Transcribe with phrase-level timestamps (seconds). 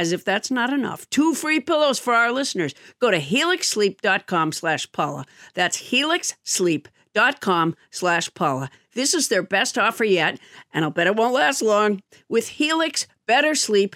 [0.00, 2.74] as if that's not enough, two free pillows for our listeners.
[3.00, 5.26] Go to helixsleep.com slash Paula.
[5.52, 8.70] That's helixsleep.com slash Paula.
[8.94, 10.40] This is their best offer yet,
[10.72, 12.02] and I'll bet it won't last long.
[12.30, 13.94] With Helix, better sleep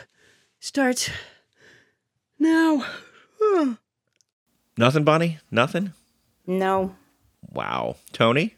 [0.60, 1.08] starts
[2.38, 2.84] now.
[4.76, 5.38] Nothing, Bonnie?
[5.50, 5.94] Nothing?
[6.46, 6.94] No.
[7.50, 7.96] Wow.
[8.12, 8.56] Tony?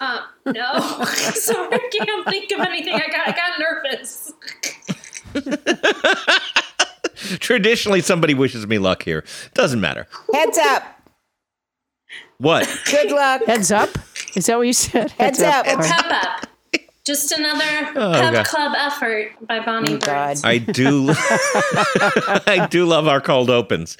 [0.00, 0.78] Uh, no.
[1.04, 2.94] Sorry, I can't think of anything.
[2.94, 4.32] I got, I got nervous.
[7.38, 9.24] Traditionally, somebody wishes me luck here.
[9.54, 10.06] Doesn't matter.
[10.32, 10.82] Heads up.
[12.38, 12.68] What?
[12.90, 13.42] Good luck.
[13.44, 13.90] Heads up.
[14.34, 15.10] Is that what you said?
[15.12, 15.66] Heads up.
[15.66, 16.46] Pep up.
[17.04, 18.46] Just another Oh, pep God.
[18.46, 20.38] club effort by Bonnie Oh, God.
[20.44, 21.08] I do.
[21.16, 23.96] I do love our cold opens.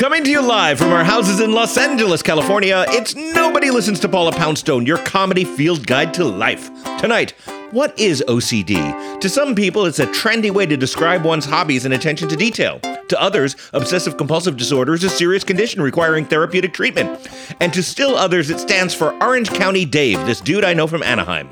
[0.00, 4.08] Coming to you live from our houses in Los Angeles, California, it's Nobody Listens to
[4.08, 6.70] Paula Poundstone, your comedy field guide to life.
[6.96, 7.32] Tonight,
[7.70, 9.20] what is OCD?
[9.20, 12.80] To some people, it's a trendy way to describe one's hobbies and attention to detail.
[12.80, 17.28] To others, obsessive compulsive disorder is a serious condition requiring therapeutic treatment.
[17.60, 21.02] And to still others, it stands for Orange County Dave, this dude I know from
[21.02, 21.50] Anaheim.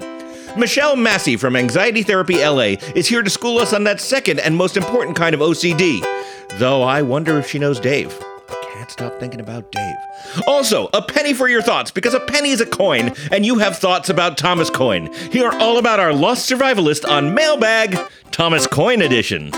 [0.59, 4.57] Michelle Massey from Anxiety Therapy LA is here to school us on that second and
[4.57, 6.01] most important kind of OCD.
[6.59, 8.19] Though I wonder if she knows Dave.
[8.79, 9.97] Can't stop thinking about Dave.
[10.47, 13.77] Also, a penny for your thoughts, because a penny is a coin, and you have
[13.77, 15.13] thoughts about Thomas Coin.
[15.33, 17.99] Here all about our lost survivalist on Mailbag,
[18.31, 19.51] Thomas Coin Edition.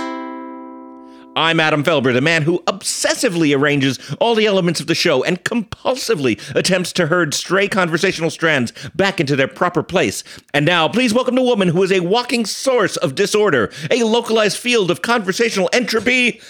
[1.37, 5.45] I'm Adam Felber, the man who obsessively arranges all the elements of the show and
[5.45, 10.25] compulsively attempts to herd stray conversational strands back into their proper place.
[10.55, 14.57] And now, please welcome the woman who is a walking source of disorder, a localized
[14.57, 16.41] field of conversational entropy.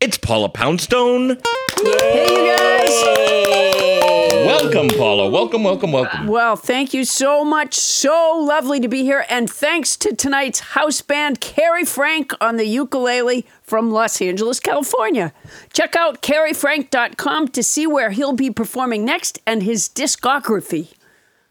[0.00, 1.38] It's Paula Poundstone.
[1.76, 2.88] Hey, you guys.
[4.46, 5.28] Welcome, Paula.
[5.28, 6.28] Welcome, welcome, welcome.
[6.28, 7.74] Well, thank you so much.
[7.74, 9.26] So lovely to be here.
[9.28, 15.32] And thanks to tonight's house band, Carrie Frank on the ukulele from Los Angeles, California.
[15.72, 20.92] Check out carriefrank.com to see where he'll be performing next and his discography.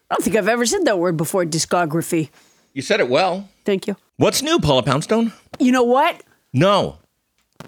[0.09, 2.29] I don't think I've ever said that word before, discography.
[2.71, 3.49] You said it well.
[3.65, 3.97] Thank you.
[4.15, 5.33] What's new, Paula Poundstone?
[5.59, 6.23] You know what?
[6.53, 6.99] No.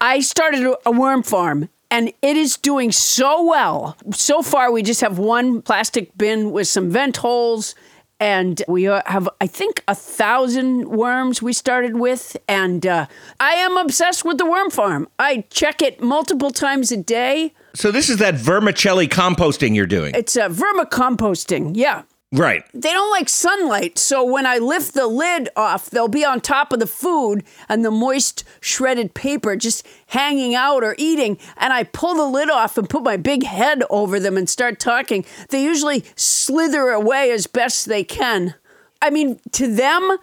[0.02, 3.98] I started a- worm farm and it is doing so well.
[4.14, 7.76] So far, we just have one plastic bin with some vent holes.
[8.22, 12.36] And we have, I think, a thousand worms we started with.
[12.50, 13.06] And uh,
[13.40, 15.08] I am obsessed with the worm farm.
[15.18, 17.54] I check it multiple times a day.
[17.76, 20.14] So this is that vermicelli composting you're doing.
[20.16, 21.72] It's uh, vermicomposting.
[21.76, 22.04] Yeah.
[22.31, 22.63] Right.
[22.73, 26.72] They don't like sunlight, so when I lift the lid off, they'll be on top
[26.72, 31.38] of the food and the moist shredded paper just hanging out or eating.
[31.57, 34.79] And I pull the lid off and put my big head over them and start
[34.79, 35.25] talking.
[35.50, 38.56] They usually slither away as best they can.
[39.01, 40.18] I mean, to them,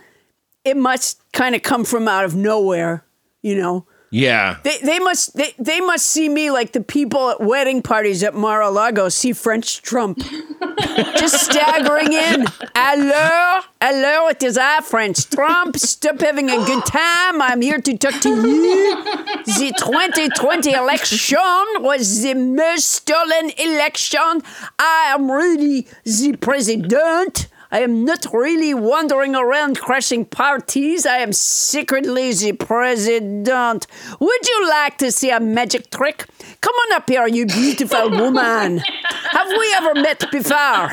[0.65, 3.05] it must kind of come from out of nowhere,
[3.43, 3.87] you know.
[4.17, 4.57] Yeah.
[4.63, 8.35] They, they must they, they must see me like the people at wedding parties at
[8.35, 10.19] Mar-a-Lago see French Trump.
[11.19, 12.47] Just staggering in.
[12.75, 15.77] Hello, hello, it is I, French Trump.
[15.77, 17.43] Stop having a good time.
[17.43, 19.05] I'm here to talk to you.
[19.45, 24.43] The 2020 election was the most stolen election.
[24.79, 27.49] I am really the president.
[27.71, 31.05] I am not really wandering around crashing parties.
[31.05, 33.87] I am secretly the president.
[34.21, 36.27] Would you like to see a magic trick?
[36.61, 38.79] Come on up here, you beautiful woman.
[38.79, 40.91] Have we ever met before?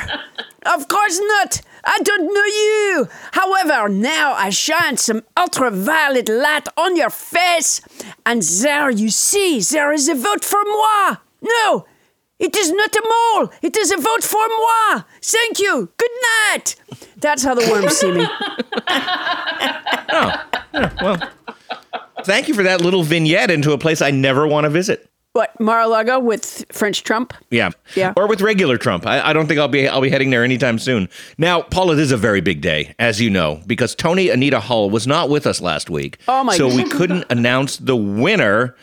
[0.65, 1.61] Of course not.
[1.85, 3.07] I don't know you.
[3.33, 7.81] However, now I shine some ultraviolet light on your face,
[8.25, 11.17] and there you see, there is a vote for moi.
[11.41, 11.85] No,
[12.43, 13.51] it is not a mole.
[13.61, 15.01] It is a vote for moi.
[15.21, 15.89] Thank you.
[15.97, 16.11] Good
[16.51, 16.75] night.
[17.17, 18.27] That's how the worms see me.
[20.15, 20.43] Oh.
[21.01, 21.29] Well.
[22.23, 25.09] Thank you for that little vignette into a place I never want to visit.
[25.33, 27.33] What Mar-a-Lago with French Trump?
[27.49, 27.71] Yeah.
[27.95, 28.13] Yeah.
[28.15, 29.07] Or with regular Trump.
[29.07, 31.09] I, I don't think I'll be I'll be heading there anytime soon.
[31.39, 34.91] Now, Paula, this is a very big day, as you know, because Tony Anita Hull
[34.91, 36.19] was not with us last week.
[36.27, 36.75] Oh, my So God.
[36.77, 38.75] we couldn't announce the winner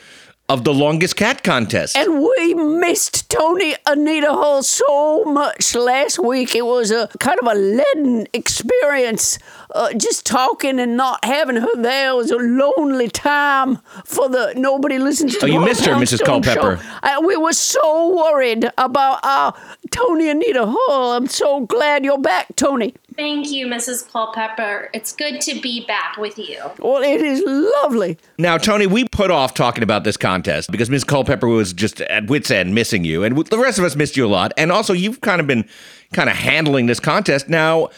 [0.51, 1.97] of the longest cat contest.
[1.97, 6.57] And we missed Tony Anita Hull so much last week.
[6.57, 9.39] It was a kind of a leaden experience.
[9.75, 14.99] Uh, just talking and not having her there was a lonely time for the nobody
[14.99, 16.25] listens to Oh, you missed her, Mrs.
[16.25, 16.81] Culpepper.
[17.03, 19.55] I, we were so worried about our
[19.91, 21.13] Tony and Anita Hull.
[21.13, 22.95] I'm so glad you're back, Tony.
[23.17, 24.11] Thank you, Mrs.
[24.11, 24.89] Culpepper.
[24.95, 26.59] It's good to be back with you.
[26.79, 27.43] Well, it is
[27.83, 28.17] lovely.
[28.39, 31.05] Now, Tony, we put off talking about this contest because Ms.
[31.05, 34.27] Culpepper was just at wit's end missing you, and the rest of us missed you
[34.27, 34.53] a lot.
[34.57, 35.69] And also, you've kind of been
[36.13, 37.49] kind of handling this contest.
[37.49, 37.91] Now,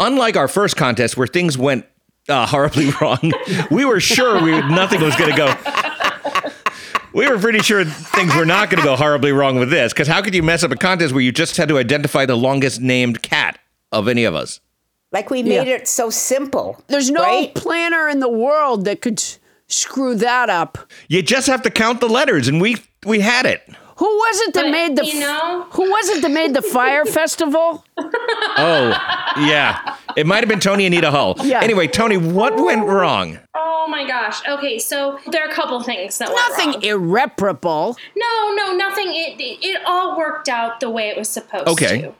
[0.00, 1.86] unlike our first contest where things went
[2.28, 3.30] uh, horribly wrong,
[3.70, 6.50] we were sure we nothing was going to go.
[7.12, 10.06] We were pretty sure things were not going to go horribly wrong with this because
[10.06, 12.80] how could you mess up a contest where you just had to identify the longest
[12.80, 13.58] named cat
[13.90, 14.60] of any of us?
[15.10, 15.74] Like we made Yeah.
[15.74, 16.80] it so simple.
[16.86, 17.52] There's no right?
[17.52, 19.20] planner in the world that could
[19.66, 20.78] screw that up.
[21.08, 23.60] You just have to count the letters, and we we had it.
[24.00, 26.62] Who was it that But, made the you know- Who was it that made the
[26.62, 27.84] fire festival?
[27.98, 28.88] Oh,
[29.38, 29.96] yeah.
[30.16, 31.36] It might have been Tony Anita Hull.
[31.42, 31.60] Yeah.
[31.62, 33.38] Anyway, Tony, what went wrong?
[33.54, 34.40] Oh my gosh.
[34.48, 36.82] Okay, so there are a couple things that went Nothing wrong.
[36.82, 37.96] irreparable.
[38.16, 39.08] No, no, nothing.
[39.08, 42.00] It, it it all worked out the way it was supposed Okay.
[42.02, 42.06] to.
[42.08, 42.14] Okay.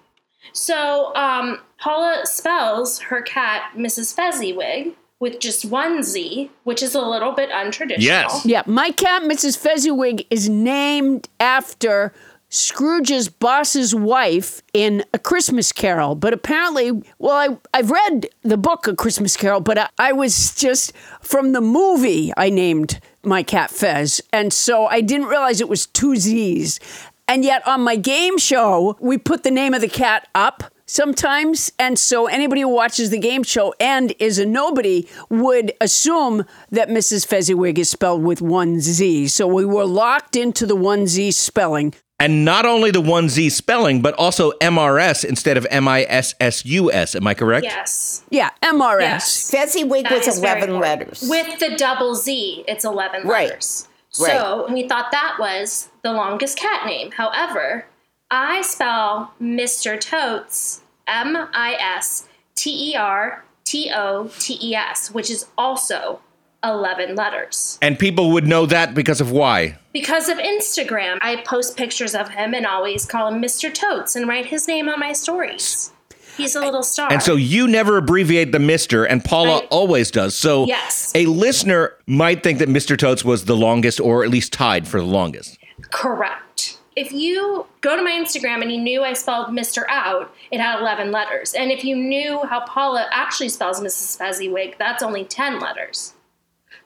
[0.53, 4.15] So, um, Paula spells her cat Mrs.
[4.15, 7.99] Fezziwig with just one Z, which is a little bit untraditional.
[7.99, 8.45] Yes.
[8.45, 9.57] Yeah, my cat, Mrs.
[9.57, 12.13] Fezziwig, is named after
[12.49, 16.15] Scrooge's boss's wife in A Christmas Carol.
[16.17, 20.55] But apparently, well, I, I've read the book A Christmas Carol, but I, I was
[20.55, 24.21] just from the movie I named my cat Fez.
[24.33, 26.81] And so I didn't realize it was two Z's.
[27.29, 31.73] And yet on my game show, we put the name of the cat up sometimes.
[31.79, 36.89] And so anybody who watches the game show and is a nobody would assume that
[36.89, 37.27] Mrs.
[37.27, 39.29] Fezziwig is spelled with one Z.
[39.29, 41.95] So we were locked into the one Z spelling.
[42.19, 46.35] And not only the one Z spelling, but also MRS instead of M I S
[46.39, 47.15] S U S.
[47.15, 47.65] Am I correct?
[47.65, 48.23] Yes.
[48.29, 49.01] Yeah, MRS.
[49.01, 49.51] Yes.
[49.51, 51.27] Fezziwig That was 11 letters.
[51.27, 53.49] With the double Z, it's 11 Right.
[53.49, 53.89] letters.
[54.11, 57.13] So we thought that was the longest cat name.
[57.13, 57.87] However,
[58.31, 59.99] I spell Mr.
[60.01, 66.21] Totes M I S T E R T O T E S, which is also
[66.63, 67.79] 11 letters.
[67.81, 69.79] And people would know that because of why?
[69.93, 73.73] Because of Instagram, I post pictures of him and always call him Mr.
[73.73, 75.91] Totes and write his name on my stories.
[76.37, 77.11] He's a little star.
[77.13, 80.35] And so you never abbreviate the Mr., and Paula I- always does.
[80.37, 81.13] So Yes.
[81.15, 82.97] a listener might think that Mr.
[82.97, 85.59] Totes was the longest, or at least tied for the longest.
[85.91, 86.43] Correct.
[86.97, 89.85] If you go to my Instagram and you knew I spelled Mr.
[89.89, 91.55] out, it had 11 letters.
[91.55, 94.19] And if you knew how Paula actually spells Mrs.
[94.19, 96.15] Fezziwig, that's only 10 letters.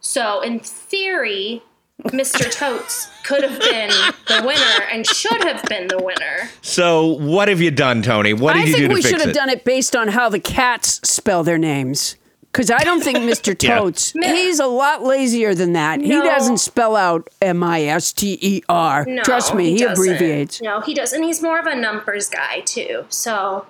[0.01, 1.63] So, in theory,
[2.03, 2.51] Mr.
[2.51, 3.89] Totes could have been
[4.29, 6.51] the winner and should have been the winner.
[6.61, 8.35] So what have you done, Tony?
[8.35, 9.09] What did I you do to fix it?
[9.09, 12.17] I think we should have done it based on how the cats spell their names.
[12.55, 13.55] Because I don't think Mr.
[13.65, 13.79] Yeah.
[13.79, 16.01] Totes, he's a lot lazier than that.
[16.01, 19.05] He doesn't spell out M I S T E R.
[19.09, 19.93] No, Trust me, he, doesn't.
[19.93, 20.63] abbreviates.
[20.63, 23.07] No, he does, and he's more of a numbers guy too.
[23.09, 23.67] So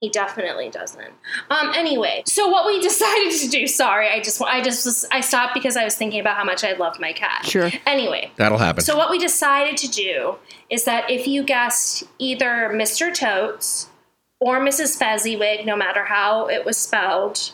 [0.00, 1.12] he definitely doesn't.
[1.50, 1.72] Um.
[1.76, 3.66] Anyway, so what we decided to do.
[3.66, 6.64] Sorry, I just I just was I stopped because I was thinking about how much
[6.64, 7.44] I love my cat.
[7.44, 7.70] Sure.
[7.84, 8.30] Anyway.
[8.36, 8.82] That'll happen.
[8.82, 10.36] So what we decided to do
[10.70, 13.14] is that if you guessed either Mr.
[13.14, 13.90] Totes
[14.40, 14.96] or Mrs.
[14.98, 17.52] Fezziwig, no matter how it was spelled,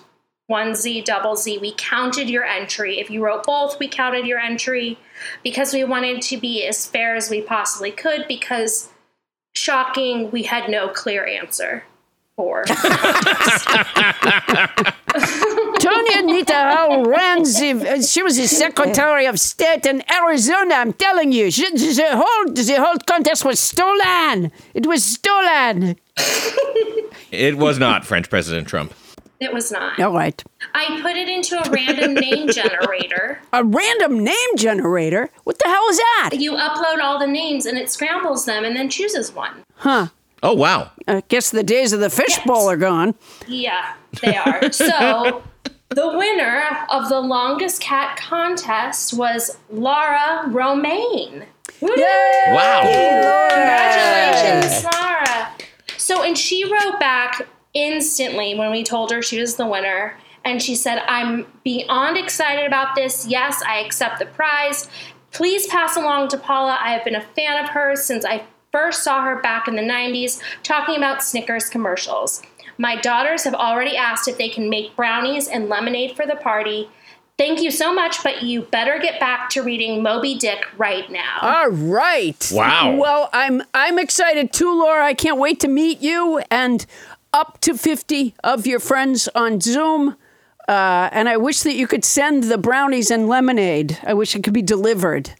[0.48, 2.98] one Z, double Z, we counted your entry.
[2.98, 4.98] If you wrote both, we counted your entry
[5.44, 8.88] because we wanted to be as fair as we possibly could because
[9.54, 11.84] shocking, we had no clear answer
[12.34, 12.64] for.
[15.78, 20.76] Tony Anita Hull ran she was the Secretary of State in Arizona.
[20.76, 24.50] I'm telling you, she, the whole the whole contest was stolen.
[24.72, 25.98] It was stolen.
[27.30, 28.94] it was not French President Trump.
[29.40, 29.98] It was not.
[30.00, 30.42] All right,
[30.74, 33.40] I put it into a random name generator.
[33.52, 35.30] a random name generator.
[35.44, 36.30] What the hell is that?
[36.34, 39.62] You upload all the names and it scrambles them and then chooses one.
[39.76, 40.08] Huh?
[40.42, 40.90] Oh wow.
[41.06, 43.14] I guess the days of the fishbowl are gone.
[43.46, 44.70] Yeah, they are.
[44.72, 45.42] so
[45.90, 51.46] the winner of the longest cat contest was Laura Romaine.
[51.80, 51.88] Woo!
[52.48, 52.82] Wow.
[53.50, 55.48] Congratulations, Laura.
[55.96, 57.46] So, and she wrote back
[57.78, 60.16] instantly when we told her she was the winner.
[60.44, 63.26] And she said, I'm beyond excited about this.
[63.26, 64.88] Yes, I accept the prize.
[65.30, 66.78] Please pass along to Paula.
[66.80, 69.82] I have been a fan of hers since I first saw her back in the
[69.82, 72.42] 90s talking about Snickers commercials.
[72.78, 76.88] My daughters have already asked if they can make brownies and lemonade for the party.
[77.36, 81.38] Thank you so much, but you better get back to reading Moby Dick right now.
[81.40, 82.50] All right.
[82.52, 82.96] Wow.
[82.96, 85.04] Well, I'm I'm excited too, Laura.
[85.04, 86.84] I can't wait to meet you and
[87.38, 90.16] up to 50 of your friends on Zoom.
[90.68, 93.96] Uh, and I wish that you could send the brownies and lemonade.
[94.04, 95.30] I wish it could be delivered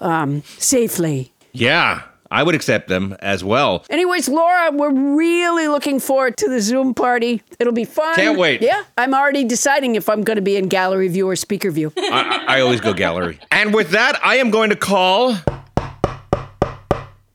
[0.00, 1.32] um, safely.
[1.52, 3.84] Yeah, I would accept them as well.
[3.88, 7.40] Anyways, Laura, we're really looking forward to the Zoom party.
[7.60, 8.16] It'll be fun.
[8.16, 8.60] Can't wait.
[8.60, 11.92] Yeah, I'm already deciding if I'm going to be in gallery view or speaker view.
[11.96, 13.38] I, I always go gallery.
[13.52, 15.36] And with that, I am going to call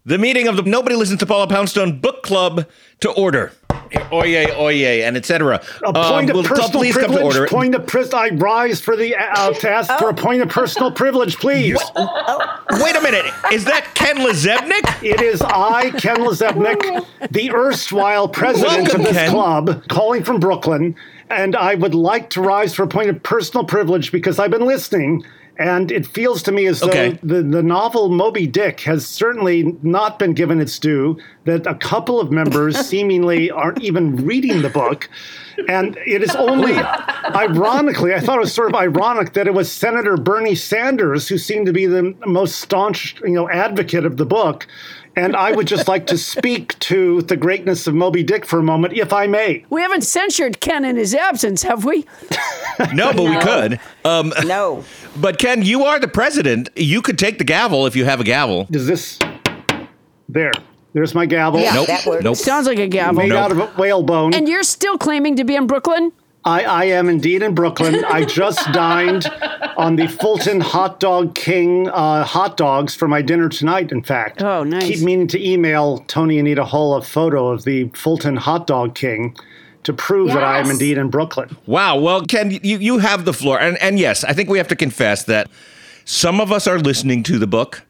[0.05, 2.67] the meeting of the Nobody Listens to Paula Poundstone Book Club
[2.99, 3.53] to order.
[4.11, 5.61] Oye, oye, and etc.
[5.83, 7.35] A point of personal please come to privilege.
[7.35, 7.47] order.
[7.47, 10.91] Point of pris- I rise for the uh, to ask for a point of personal
[10.91, 11.75] privilege, please.
[11.95, 13.25] Wait a minute.
[13.51, 15.03] Is that Ken LaZebnik?
[15.03, 19.31] It is I, Ken LaZebnik, the erstwhile president Welcome, of this Ken.
[19.31, 20.95] club, calling from Brooklyn,
[21.29, 24.65] and I would like to rise for a point of personal privilege because I've been
[24.65, 25.23] listening.
[25.57, 27.19] And it feels to me as though Okay.
[27.21, 32.19] the, the novel Moby Dick has certainly not been given its due, that a couple
[32.19, 35.09] of members seemingly aren't even reading the book.
[35.69, 36.73] And it is only,
[37.35, 41.37] ironically, I thought it was sort of ironic that it was Senator Bernie Sanders who
[41.37, 44.65] seemed to be the most staunch, you know, advocate of the book.
[45.15, 48.63] And I would just like to speak to the greatness of Moby Dick for a
[48.63, 49.63] moment, if I may.
[49.69, 52.05] We haven't censured Ken in his absence, have we?
[52.91, 53.79] No, but we could.
[54.03, 54.83] Um, No.
[55.21, 56.69] but Ken, you are the president.
[56.75, 58.67] You could take the gavel if you have a gavel.
[58.71, 59.19] Is this
[60.27, 60.51] there?
[60.93, 61.59] There's my gavel.
[61.59, 61.73] Yeah.
[61.75, 61.87] Nope.
[61.87, 62.23] that works.
[62.23, 62.35] Nope.
[62.37, 63.21] Sounds like a gavel.
[63.21, 63.37] Made Nope.
[63.39, 64.33] out of a whalebone.
[64.33, 66.11] And you're still claiming to be in Brooklyn?
[66.45, 68.03] I, I am indeed in Brooklyn.
[68.05, 69.25] I just dined
[69.77, 74.41] on the Fulton Hot Dog King uh, hot dogs for my dinner tonight, in fact.
[74.41, 74.87] Oh, nice.
[74.87, 79.35] Keep meaning to email Tony Anita Hull a photo of the Fulton Hot Dog King
[79.83, 81.57] to prove that I am indeed in Brooklyn.
[81.65, 81.99] Wow.
[81.99, 83.59] Well, Ken, you, you have the floor.
[83.59, 85.49] And, and yes, I think we have to confess that
[86.05, 87.83] some of us are listening to the book.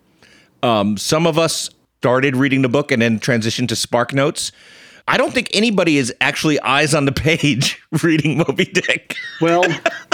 [0.63, 1.69] Um, some of us
[1.99, 4.51] started reading the book and then transitioned to Spark Notes.
[5.07, 9.15] I don't think anybody is actually eyes on the page reading Moby Dick.
[9.41, 9.63] Well,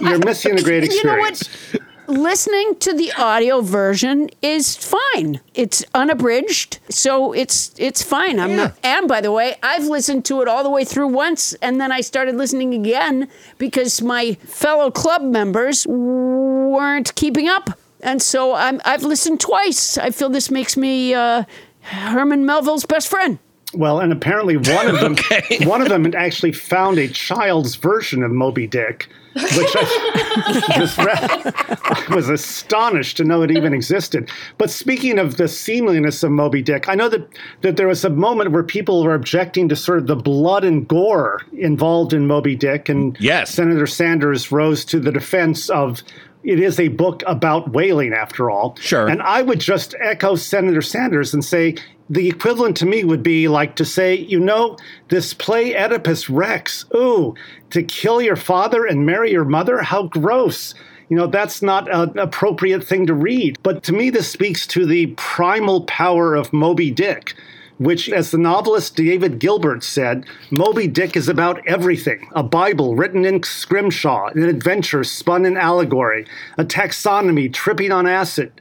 [0.01, 1.49] you're missing a great experience.
[1.73, 2.19] You know what?
[2.19, 5.41] Listening to the audio version is fine.
[5.53, 8.39] It's unabridged, so it's it's fine.
[8.39, 8.75] I'm not.
[8.83, 11.91] And by the way, I've listened to it all the way through once, and then
[11.91, 13.27] I started listening again
[13.59, 19.95] because my fellow club members weren't keeping up, and so I'm I've listened twice.
[19.99, 21.43] I feel this makes me uh,
[21.81, 23.37] Herman Melville's best friend.
[23.73, 25.15] Well, and apparently one of them,
[25.67, 32.15] one of them had actually found a child's version of Moby Dick, which I, I
[32.15, 34.29] was astonished to know it even existed.
[34.57, 37.27] But speaking of the seamliness of Moby Dick, I know that
[37.61, 40.87] that there was a moment where people were objecting to sort of the blood and
[40.87, 43.51] gore involved in Moby Dick, and Yes.
[43.51, 46.03] Senator Sanders rose to the defense of.
[46.41, 48.77] It is a book about whaling, after all.
[48.79, 49.09] Sure.
[49.09, 51.75] And I would just echo Senator Sanders and say
[52.09, 54.77] the equivalent to me would be like to say, you know,
[55.09, 57.35] this play Oedipus Rex, ooh,
[57.69, 59.81] to kill your father and marry your mother?
[59.81, 60.73] How gross.
[61.09, 63.57] You know, that's not an appropriate thing to read.
[63.63, 67.35] But to me, this speaks to the primal power of Moby Dick.
[67.77, 73.23] Which, as the novelist David Gilbert said, Moby Dick is about everything a Bible written
[73.23, 76.25] in scrimshaw, an adventure spun in allegory,
[76.57, 78.51] a taxonomy tripping on acid,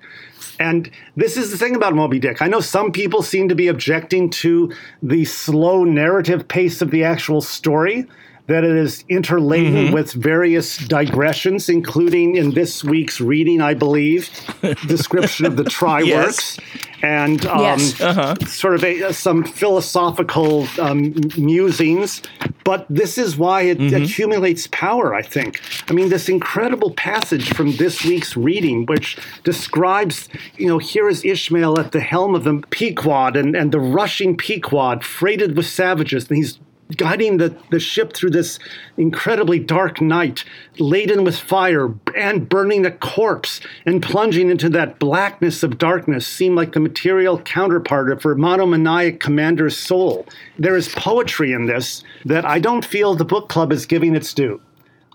[0.59, 2.43] and this is the thing about Moby Dick.
[2.43, 4.73] I know some people seem to be objecting to
[5.03, 8.07] the slow narrative pace of the actual story,
[8.49, 14.29] that it is interladen with various digressions, including in this week's reading, I believe,
[14.87, 16.59] description of the Try-Works.
[17.03, 18.51] And um, Yes.
[18.51, 22.23] sort of a, some philosophical um, musings,
[22.65, 25.61] but this is why it accumulates power, I think.
[25.89, 31.25] I mean, this incredible passage from this week's reading, which describes, you know, here is
[31.25, 36.29] Ishmael at the helm of the Pequod and, and the rushing Pequod freighted with savages,
[36.29, 36.59] and he's
[36.97, 38.59] guiding the, the ship through this
[38.97, 40.45] incredibly dark night,
[40.79, 46.57] laden with fire and burning a corpse and plunging into that blackness of darkness seemed
[46.57, 50.27] like the material counterpart of her monomaniac commander's soul.
[50.59, 54.33] There is poetry in this that I don't feel the book club is giving its
[54.33, 54.61] due.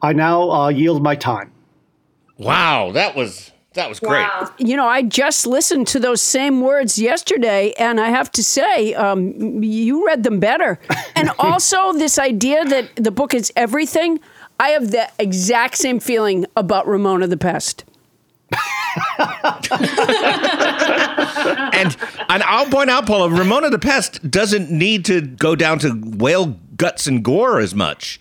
[0.02, 1.52] I now uh, yield my time.
[2.38, 4.22] Wow, that was that was great.
[4.22, 4.52] Wow.
[4.58, 8.94] You know, I just listened to those same words yesterday, and I have to say,
[8.94, 10.80] um, you read them better.
[11.16, 14.20] And also, this idea that the book is everything,
[14.60, 17.86] I have the exact same feeling about Ramona the Pest.
[21.74, 21.98] And
[22.30, 26.58] and I'll point out, Paula, Ramona the Pest doesn't need to go down to whale
[26.76, 28.20] guts and gore as much.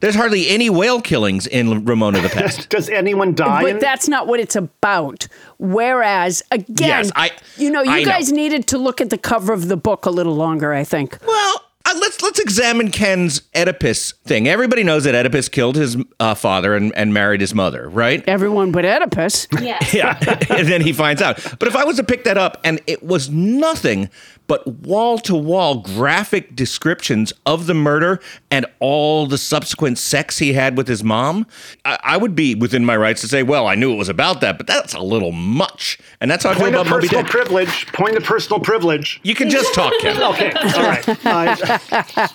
[0.00, 2.68] There's hardly any whale killings in Ramona the Pest.
[2.70, 3.60] Does anyone die?
[3.68, 5.28] in- But that's not what it's about.
[5.58, 8.10] Whereas, again, Yes, I- you know, you I know.
[8.10, 11.18] guys needed to look at the cover of the book a little longer, I think.
[11.26, 14.48] well, uh, let's let's examine Ken's Oedipus thing.
[14.48, 18.22] Everybody knows that Oedipus killed his uh, father and, and married his mother, right?
[18.26, 19.46] Everyone but Oedipus.
[19.60, 19.78] Yeah.
[19.92, 20.16] Yeah,
[20.50, 21.36] and then he finds out.
[21.58, 24.08] But if I was to pick that up and it was nothing
[24.46, 28.20] but wall to wall graphic descriptions of the murder
[28.50, 31.46] and all the subsequent sex he had with his mom,
[31.84, 34.40] I, I would be within my rights to say, well, I knew it was about
[34.40, 35.98] that, but that's a little much.
[36.20, 37.86] And that's how I feel point of about Moby personal privilege.
[37.92, 39.20] Point of personal privilege.
[39.22, 40.20] You can just talk, Ken.
[40.20, 41.08] Okay, all right.
[41.08, 41.78] Uh,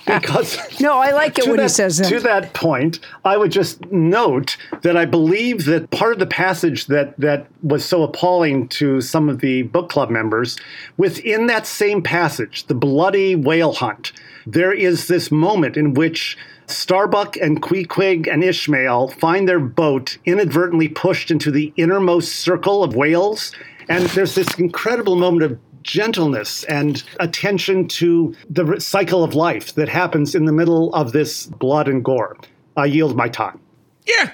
[0.06, 2.10] because No, I like it to when he that, says that.
[2.10, 6.88] to that point, I would just note that I believe that part of the passage
[6.88, 10.58] that that was so appalling to some of the book club members,
[10.98, 14.12] within that same passage, the bloody whale hunt,
[14.46, 16.38] there is this moment in which
[16.68, 22.96] Starbuck and Queequeg and Ishmael find their boat inadvertently pushed into the innermost circle of
[22.96, 23.52] whales,
[23.88, 29.88] and there's this incredible moment of gentleness and attention to the cycle of life that
[29.88, 32.38] happens in the middle of this blood and gore.
[32.76, 33.60] I yield my time.
[34.06, 34.32] Yeah.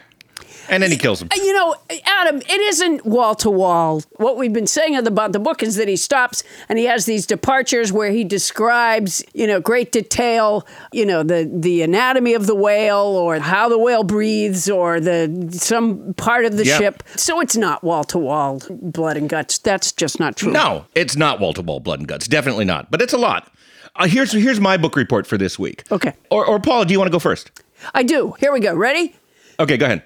[0.71, 1.27] And then he kills him.
[1.35, 1.75] You know,
[2.05, 4.01] Adam, it isn't wall to wall.
[4.15, 7.27] What we've been saying about the book is that he stops and he has these
[7.27, 12.55] departures where he describes, you know, great detail, you know, the the anatomy of the
[12.55, 16.79] whale or how the whale breathes or the some part of the Yep.
[16.79, 17.03] ship.
[17.17, 19.57] So it's not wall to wall blood and guts.
[19.57, 20.53] That's just not true.
[20.53, 22.27] No, it's not wall to wall blood and guts.
[22.29, 22.89] Definitely not.
[22.89, 23.51] But it's a lot.
[23.97, 25.83] Uh, here's here's my book report for this week.
[25.91, 26.13] Okay.
[26.29, 27.51] Or, or Paula, do you want to go first?
[27.93, 28.35] I do.
[28.39, 28.73] Here we go.
[28.73, 29.15] Ready?
[29.59, 30.03] Okay, go ahead.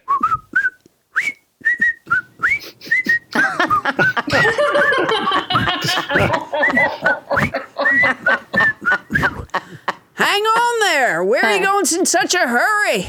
[10.14, 11.24] Hang on there.
[11.24, 13.08] Where are you going in such a hurry?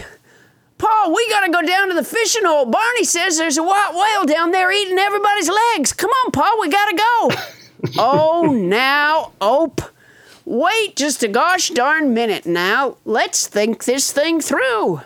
[0.78, 2.66] Paul, we got to go down to the fishing hole.
[2.66, 5.92] Barney says there's a white whale down there eating everybody's legs.
[5.92, 7.30] Come on, Paul, we got to go.
[7.98, 9.80] oh, now, Ope.
[10.44, 12.96] Wait just a gosh darn minute now.
[13.04, 15.00] Let's think this thing through.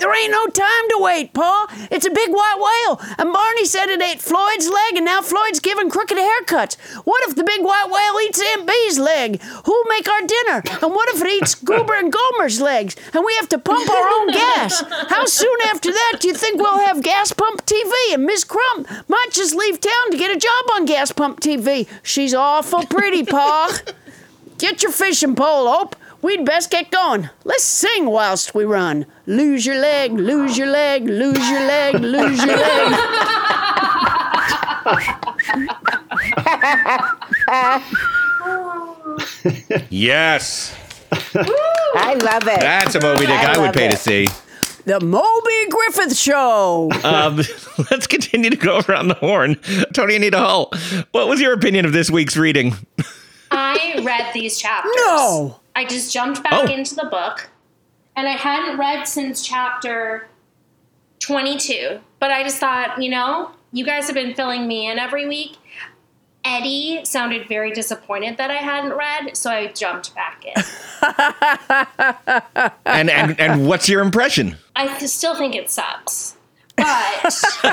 [0.00, 1.66] There ain't no time to wait, Pa.
[1.90, 3.00] It's a big white whale.
[3.18, 6.78] And Barney said it ate Floyd's leg, and now Floyd's giving crooked haircuts.
[7.04, 9.42] What if the big white whale eats Aunt Bee's leg?
[9.42, 10.62] Who'll make our dinner?
[10.80, 12.96] And what if it eats Goober and Gomer's legs?
[13.12, 14.82] And we have to pump our own gas?
[15.08, 17.92] How soon after that do you think we'll have gas pump TV?
[18.14, 21.86] And Miss Crump might just leave town to get a job on gas pump TV.
[22.02, 23.78] She's awful pretty, Pa.
[24.58, 25.96] Get your fishing pole, Ope.
[26.22, 27.30] We'd best get going.
[27.44, 29.06] Let's sing whilst we run.
[29.26, 32.94] Lose your leg, lose your leg, lose your leg, lose your leg.
[39.90, 40.74] Yes.
[41.22, 42.60] I love it.
[42.60, 44.28] That's a Moby Dick I, I would love pay to see.
[44.84, 46.90] The Moby Griffith Show.
[47.04, 47.36] Um,
[47.90, 49.56] let's continue to go around the horn.
[49.92, 50.72] Tony and Anita Hull,
[51.12, 52.74] what was your opinion of this week's reading?
[53.50, 54.92] I read these chapters.
[54.96, 55.59] No.
[55.74, 56.66] I just jumped back Oh.
[56.72, 57.50] into the book,
[58.16, 60.28] and I hadn't read since chapter
[61.20, 62.00] 22.
[62.18, 65.56] But I just thought, you know, you guys have been filling me in every week.
[66.42, 70.54] Eddie sounded very disappointed that I hadn't read, so I jumped back in.
[72.86, 74.56] And and and what's your impression?
[74.76, 76.36] I still think it sucks.
[76.76, 76.86] But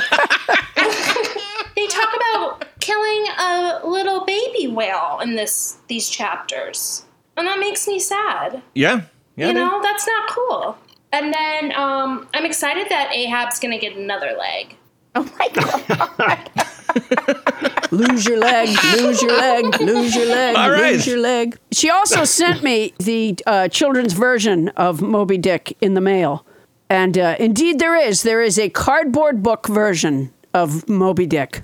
[1.75, 7.03] they talk about killing a little baby whale in this these chapters.
[7.37, 8.61] And that makes me sad.
[8.73, 9.01] Yeah.
[9.35, 9.47] Yeah.
[9.49, 9.55] you dude.
[9.63, 10.77] know, that's not cool.
[11.11, 14.75] And then um, I'm excited that Ahab's gonna get another leg.
[15.15, 16.51] Oh my God.
[17.91, 20.93] Lose your leg, lose your leg, lose your leg, All right.
[20.93, 21.57] lose your leg.
[21.71, 26.45] She also sent me the uh, children's version of Moby Dick in the mail.
[26.89, 28.23] And uh, indeed, there is.
[28.23, 31.61] There is a cardboard book version of Moby Dick.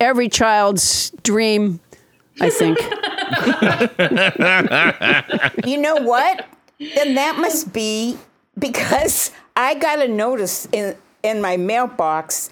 [0.00, 1.78] Every child's dream,
[2.40, 2.78] I think.
[5.66, 6.46] You know what?
[6.78, 8.18] Then that must be
[8.58, 12.50] because I got a notice in in my mailbox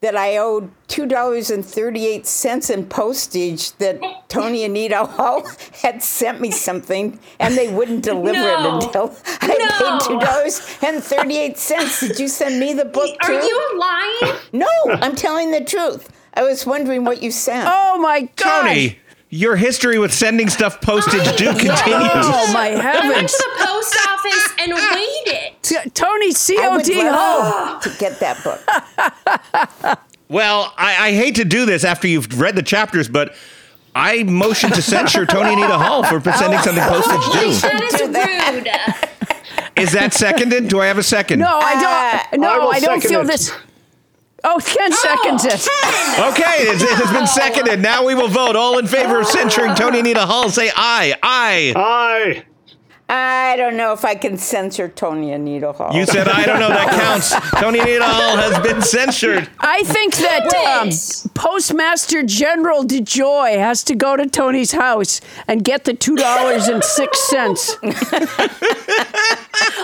[0.00, 5.46] that I owed two dollars and thirty eight cents in postage that Tony Anita Hull
[5.82, 8.78] had sent me something and they wouldn't deliver No.
[8.78, 9.68] it until I No.
[9.78, 12.00] paid two dollars and thirty eight cents.
[12.00, 13.34] Did you send me the book Are too?
[13.34, 14.36] you lying?
[14.52, 16.10] No, I'm telling the truth.
[16.36, 17.68] I was wondering what you sent.
[17.70, 18.66] Oh my God.
[18.66, 18.98] Tony,
[19.34, 21.76] your history with sending stuff postage do oh, continues.
[21.82, 22.84] Oh my heavens!
[22.84, 23.32] I went heavens.
[23.32, 25.52] to the post office and waited.
[25.62, 27.78] T- Tony I would COD Ho.
[27.82, 29.98] to get that book.
[30.28, 33.34] Well, I, I hate to do this after you've read the chapters, but
[33.94, 37.54] I motion to censure Tony Anita Hull for sending something postage due.
[37.60, 38.54] That is do that.
[38.54, 39.84] rude.
[39.84, 40.68] Is that seconded?
[40.68, 41.40] Do I have a second?
[41.40, 41.74] No, I
[42.30, 42.42] don't.
[42.42, 43.26] Uh, no, I I, don't second feel it.
[43.26, 43.52] this.
[44.46, 45.66] Oh, Ken seconds it.
[46.32, 47.80] Okay, it's, it has been seconded.
[47.80, 48.56] Now we will vote.
[48.56, 51.14] All in favor of censuring Tony Anita Hull, say aye.
[51.22, 51.72] Aye.
[51.74, 52.44] Aye.
[53.06, 55.94] I don't know if I can censor Tony Anita Hull.
[55.94, 56.68] You said I don't know.
[56.68, 57.34] That counts.
[57.60, 59.48] Tony Anita Hull has been censured.
[59.58, 60.90] I think that um,
[61.34, 66.82] Postmaster General DeJoy has to go to Tony's house and get the two dollars and
[66.82, 67.76] six cents.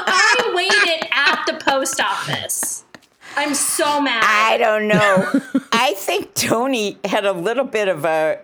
[0.07, 2.85] I waited at the post office.
[3.40, 4.22] I'm so mad.
[4.24, 5.61] I don't know.
[5.72, 8.38] I think Tony had a little bit of a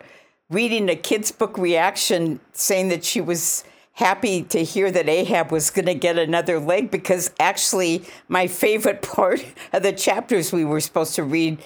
[0.51, 5.71] reading a kid's book reaction saying that she was happy to hear that Ahab was
[5.71, 10.81] going to get another leg because actually my favorite part of the chapters we were
[10.81, 11.59] supposed to read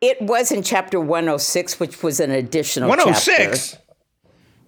[0.00, 3.70] it was in chapter 106 which was an additional 106.
[3.72, 3.82] chapter.
[3.84, 3.84] Oh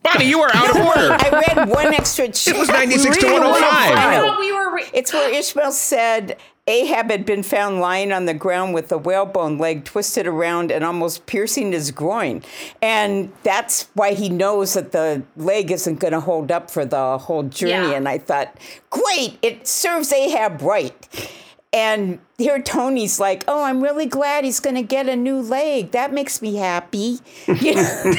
[0.03, 1.13] Bonnie, you are out of order.
[1.13, 2.57] I read one extra chapter.
[2.57, 3.63] It was 96 to 105.
[3.63, 4.27] I know.
[4.29, 4.75] thought we were.
[4.75, 6.39] Re- It's where Ishmael said
[6.71, 10.85] Ahab had been found lying on the ground with the whalebone leg twisted around and
[10.85, 12.43] almost piercing his groin.
[12.81, 17.19] And that's why he knows that the leg isn't going to hold up for the
[17.19, 17.91] whole journey.
[17.91, 17.97] Yeah.
[17.97, 18.57] And I thought,
[18.89, 21.31] great, it serves Ahab right.
[21.73, 25.93] And here Tony's like, oh, I'm really glad he's going to get a new leg.
[25.93, 27.19] That makes me happy.
[27.47, 28.13] You know?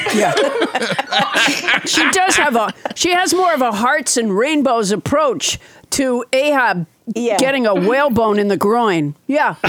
[1.86, 2.74] She does have a.
[2.96, 5.58] She has more of a hearts and rainbows approach
[5.92, 7.38] to Ahab Yeah.
[7.38, 9.16] getting a whalebone in the groin.
[9.28, 9.56] Yeah.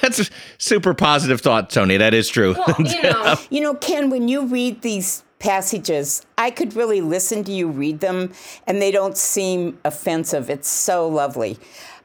[0.00, 0.26] That's a
[0.58, 1.96] super positive thought, Tony.
[1.96, 2.54] That is true.
[2.66, 7.44] well, you know, You know, Ken, when you read these passages, I could really listen
[7.44, 8.32] to you read them
[8.66, 10.48] and they don't seem offensive.
[10.50, 11.58] It's so lovely.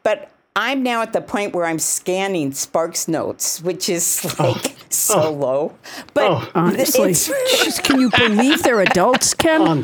[0.04, 5.32] But I'm now at the point where I'm scanning Sparks notes, which is like so
[5.32, 5.76] low.
[6.14, 6.52] But Oh.
[6.56, 9.62] Honestly, it's Jeez, can you believe they're adults, Ken?
[9.62, 9.84] Um,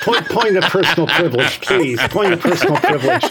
[0.00, 2.00] point, point of personal privilege, please.
[2.08, 3.24] Point of personal privilege.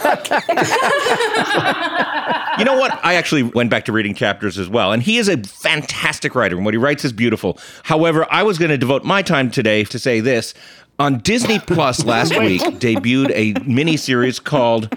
[2.60, 3.04] You know what?
[3.04, 6.56] I actually went back to reading chapters as well, and he is a fantastic writer,
[6.56, 7.58] and what he writes is beautiful.
[7.82, 10.54] However, I was going to devote my time today to say this.
[11.00, 14.96] On Disney Plus last week debuted a mini series called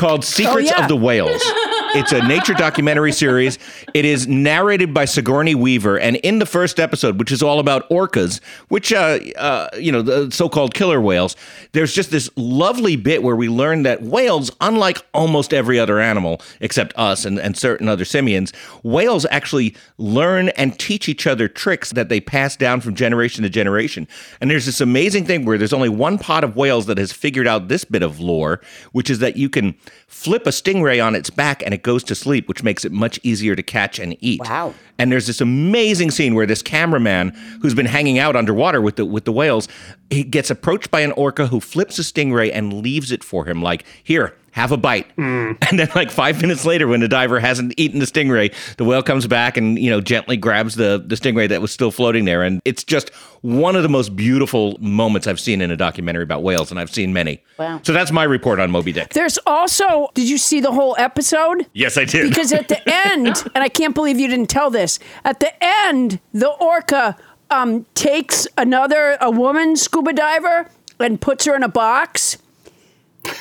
[0.00, 0.82] called oh, Secrets yeah.
[0.82, 1.42] of the Whales.
[1.92, 3.58] It's a nature documentary series.
[3.94, 7.88] It is narrated by Sigourney Weaver, and in the first episode, which is all about
[7.90, 11.34] orcas, which uh, uh, you know the so-called killer whales,
[11.72, 16.40] there's just this lovely bit where we learn that whales, unlike almost every other animal
[16.60, 18.52] except us and, and certain other simians,
[18.84, 23.50] whales actually learn and teach each other tricks that they pass down from generation to
[23.50, 24.06] generation.
[24.40, 27.48] And there's this amazing thing where there's only one pod of whales that has figured
[27.48, 28.60] out this bit of lore,
[28.92, 29.74] which is that you can
[30.10, 33.18] flip a stingray on its back and it goes to sleep, which makes it much
[33.22, 34.40] easier to catch and eat.
[34.40, 34.74] Wow.
[34.98, 37.30] And there's this amazing scene where this cameraman
[37.62, 39.68] who's been hanging out underwater with the with the whales,
[40.10, 43.62] he gets approached by an orca who flips a stingray and leaves it for him,
[43.62, 45.06] like, here, have a bite.
[45.16, 49.02] And then like five minutes later, when the diver hasn't eaten the stingray, the whale
[49.02, 52.42] comes back and, you know, gently grabs the, the stingray that was still floating there.
[52.42, 53.10] And it's just
[53.42, 56.90] one of the most beautiful moments I've seen in a documentary about whales, and I've
[56.90, 57.42] seen many.
[57.58, 57.80] Wow.
[57.82, 59.12] So that's my report on Moby Dick.
[59.12, 60.08] There's also.
[60.14, 61.66] Did you see the whole episode?
[61.72, 62.28] Yes, I did.
[62.28, 64.98] Because at the end, and I can't believe you didn't tell this.
[65.24, 67.16] At the end, the orca
[67.50, 72.36] um, takes another a woman scuba diver and puts her in a box,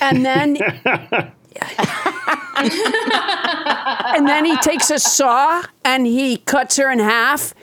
[0.02, 0.58] and then
[2.60, 7.54] and then he takes a saw and he cuts her in half.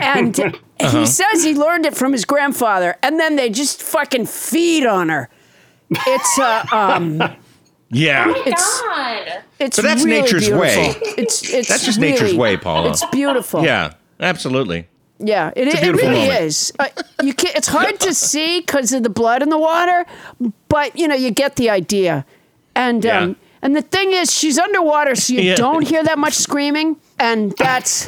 [0.00, 0.36] And
[0.80, 5.08] he says he learned it from his grandfather, and then they just fucking feed on
[5.08, 5.28] her.
[5.90, 7.20] It's uh, um,
[7.90, 8.32] yeah.
[8.46, 9.42] it's God.
[9.58, 10.60] it's But that's really nature's beautiful.
[10.60, 10.94] way.
[11.18, 12.90] It's it's That's just really- nature's way, Paula.
[12.90, 13.62] It's beautiful.
[13.64, 14.86] Yeah, absolutely.
[15.18, 15.52] Yeah.
[15.56, 16.40] It, it really moment.
[16.42, 16.72] is.
[16.78, 16.88] Uh,
[17.22, 20.04] you can It's hard to see because of the blood in the water,
[20.68, 22.24] but you know you get the idea.
[22.74, 23.18] And Yeah.
[23.20, 25.54] um, and the thing is, she's underwater, so you Yeah.
[25.56, 28.06] don't hear that much screaming, and that's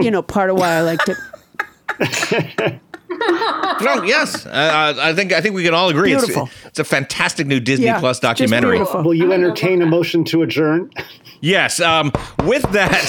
[0.00, 1.16] you know part of why I liked it.
[3.80, 6.12] No, yes, uh, I think I think we can all agree.
[6.12, 6.50] It's, Beautiful.
[6.66, 8.78] it's a fantastic new Disney Yeah, Plus documentary.
[8.78, 10.90] Will you entertain a motion to adjourn?
[11.40, 11.80] Yes.
[11.80, 12.12] Um,
[12.44, 13.00] with that,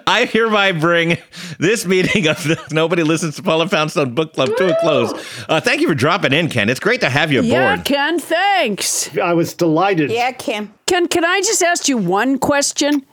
[0.06, 1.18] I hereby bring
[1.58, 5.12] this meeting of the Nobody Listens to Paula Poundstone Book Club to a close.
[5.48, 6.68] Uh, thank you for dropping in, Ken.
[6.70, 7.52] It's great to have you aboard.
[7.52, 8.18] Yeah, Ken.
[8.18, 9.16] Thanks.
[9.18, 10.10] I was delighted.
[10.10, 10.72] yeah, Kim.
[10.86, 13.04] Ken, can I just ask you one question?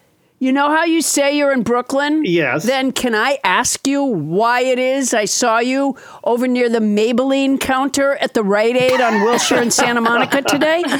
[0.44, 2.26] You know how you say you're in Brooklyn?
[2.26, 2.66] Yes.
[2.66, 7.62] Then can I ask you why it is I saw you over near the Maybelline
[7.62, 10.84] counter at the Rite Aid on Wilshire and Santa Monica today?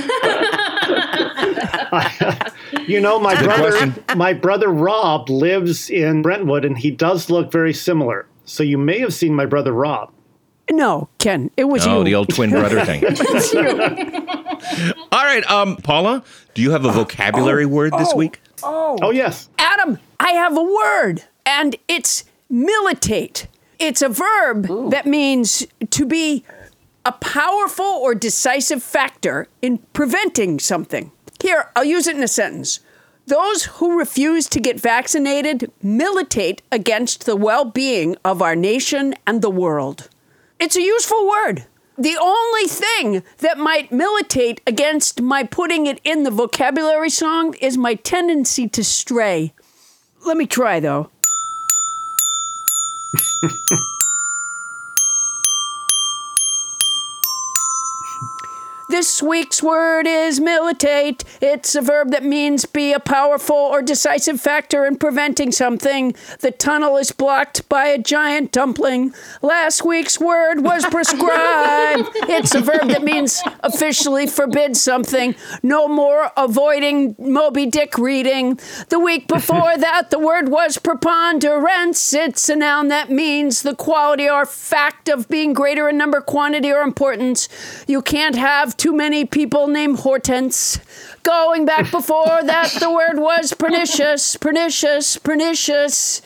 [2.88, 4.04] You know, my Good brother, question.
[4.18, 8.28] my brother Rob lives in Brentwood, and he does look very similar.
[8.44, 10.12] So you may have seen my brother Rob.
[10.70, 11.92] No, Ken, it was you.
[11.92, 12.04] Oh, you.
[12.04, 13.06] the old twin brother thing.
[15.12, 18.42] All right, um, Paula, do you have a vocabulary word this week?
[18.64, 18.98] Oh.
[19.02, 19.50] oh, yes.
[19.58, 23.48] Adam, I have a word, and it's militate.
[23.80, 26.46] It's a verb that means to be
[27.06, 31.12] a powerful or decisive factor in preventing something.
[31.42, 32.80] Here, I'll use it in a sentence.
[33.26, 39.42] Those who refuse to get vaccinated militate against the well being of our nation and
[39.42, 40.10] the world.
[40.60, 41.66] It's a useful word.
[41.98, 47.78] The only thing that might militate against my putting it in the vocabulary song is
[47.78, 49.54] my tendency to stray.
[50.26, 51.12] Let me try though.
[58.94, 61.24] This week's word is militate.
[61.42, 66.14] It's a verb that means be a powerful or decisive factor in preventing something.
[66.42, 69.16] The tunnel is blocked by a giant dumpling.
[69.42, 72.06] Last week's word was prescribe.
[72.30, 75.34] it's a verb that means officially forbid something.
[75.64, 78.60] No more avoiding Moby Dick reading.
[78.90, 82.14] The week before that, the word was preponderance.
[82.14, 86.72] It's a noun that means the quality or fact of being greater in number, quantity,
[86.72, 87.50] or importance.
[87.88, 90.78] You can't have too many people named Hortense.
[91.24, 96.22] Going back before that, the word was pernicious, pernicious, pernicious.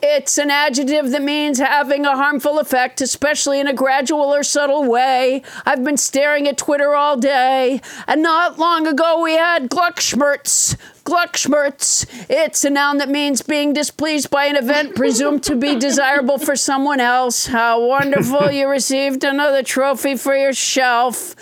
[0.00, 4.88] It's an adjective that means having a harmful effect, especially in a gradual or subtle
[4.88, 5.42] way.
[5.64, 10.76] I've been staring at Twitter all day, and not long ago we had Gluckschmerz.
[11.02, 12.06] Gluckschmerz.
[12.30, 16.54] It's a noun that means being displeased by an event presumed to be desirable for
[16.54, 17.46] someone else.
[17.46, 21.34] How wonderful you received another trophy for your shelf.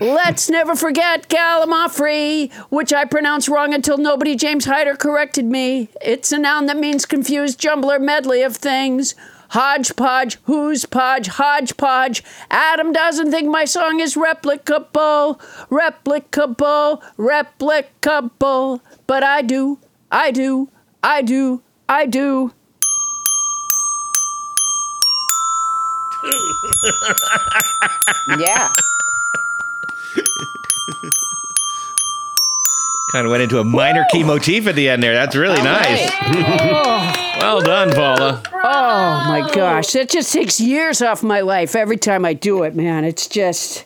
[0.00, 5.88] Let's never forget Gallimaufry, which I pronounced wrong until nobody James Hyder corrected me.
[6.02, 9.14] It's a noun that means confused jumbler medley of things.
[9.50, 12.24] Hodgepodge, who's podge, hodgepodge.
[12.50, 15.38] Adam doesn't think my song is replicable,
[15.70, 18.80] replicable, replicable.
[19.06, 19.78] But I do,
[20.10, 20.70] I do,
[21.04, 22.52] I do, I do.
[28.38, 28.70] Yeah.
[33.14, 35.14] Kind of went into a minor key motif at the end there.
[35.14, 36.10] That's really nice.
[37.40, 38.42] well done, Paula.
[38.52, 42.74] Oh my gosh, that just takes years off my life every time I do it,
[42.74, 43.04] man.
[43.04, 43.84] It's just,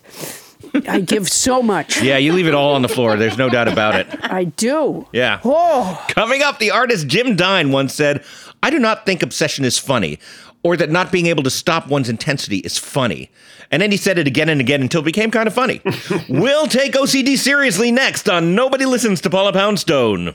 [0.88, 2.00] I give so much.
[2.02, 3.16] Yeah, you leave it all on the floor.
[3.16, 4.06] There's no doubt about it.
[4.22, 5.06] I do.
[5.12, 5.42] Yeah.
[5.44, 8.24] Oh, Coming up, the artist Jim Dine once said,
[8.62, 10.18] I do not think obsession is funny,
[10.62, 13.30] or that not being able to stop one's intensity is funny.
[13.70, 15.80] And then he said it again and again until it became kind of funny.
[16.28, 20.34] we'll take OCD seriously next on Nobody Listens to Paula Poundstone.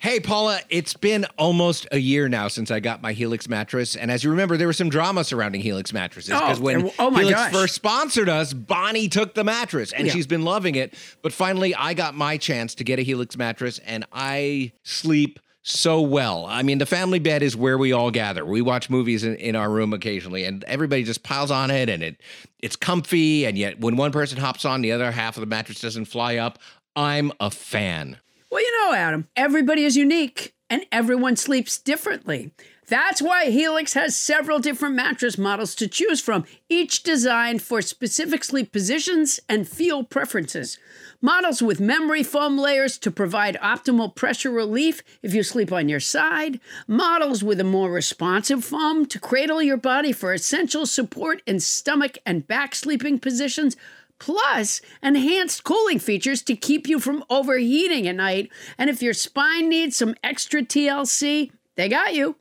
[0.00, 3.96] Hey, Paula, it's been almost a year now since I got my Helix mattress.
[3.96, 7.10] And as you remember, there was some drama surrounding Helix mattresses because Oh, when oh
[7.10, 7.52] my Helix gosh.
[7.52, 10.12] first sponsored us, Bonnie took the mattress and Yeah.
[10.12, 10.94] she's been loving it.
[11.20, 16.00] But finally, I got my chance to get a Helix mattress and I sleep so
[16.00, 16.46] well.
[16.46, 18.44] I mean, the family bed is where we all gather.
[18.44, 22.02] We watch movies in, in our room occasionally and everybody just piles on it and
[22.02, 22.20] it
[22.60, 23.44] it's comfy.
[23.44, 26.36] And yet, when one person hops on, the other half of the mattress doesn't fly
[26.36, 26.58] up.
[26.96, 28.18] I'm a fan.
[28.50, 32.50] well, you know, Adam, everybody is unique and everyone sleeps differently.
[32.88, 38.42] That's why Helix has several different mattress models to choose from, each designed for specific
[38.42, 40.78] sleep positions and feel preferences.
[41.20, 45.98] Models with memory foam layers to provide optimal pressure relief if you sleep on your
[45.98, 46.60] side.
[46.86, 52.18] Models with a more responsive foam to cradle your body for essential support in stomach
[52.24, 53.76] and back sleeping positions
[54.20, 58.48] plus enhanced cooling features to keep you from overheating at night.
[58.78, 62.36] And if your spine needs some extra TLC, they got you.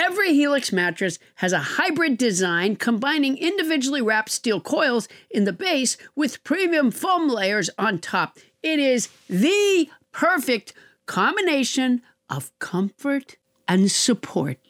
[0.00, 5.98] Every Helix mattress has a hybrid design combining individually wrapped steel coils in the base
[6.16, 8.38] with premium foam layers on top.
[8.62, 10.72] It is the perfect
[11.04, 13.36] combination of comfort
[13.68, 14.69] and support.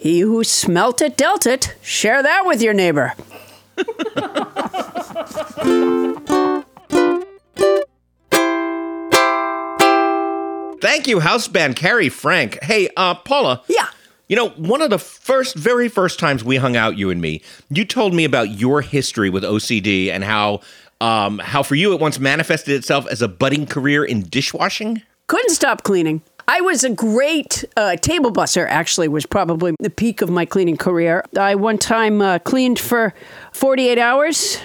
[0.00, 1.76] He who smelt it dealt it.
[1.82, 3.12] Share that with your neighbor.
[10.80, 12.58] Thank you, house band Casey Frank.
[12.62, 13.62] Hey, uh, Paula.
[13.68, 13.88] Yeah.
[14.30, 17.42] You know, one of the first, very first times we hung out, you and me,
[17.68, 20.60] you told me about your history with OCD and how,
[21.02, 25.02] um, how for you it once manifested itself as a budding career in dishwashing.
[25.26, 26.22] Couldn't stop cleaning.
[26.52, 30.76] I was a great uh, table busser, actually, was probably the peak of my cleaning
[30.76, 31.24] career.
[31.38, 33.14] I one time uh, cleaned for
[33.52, 34.58] 48 hours.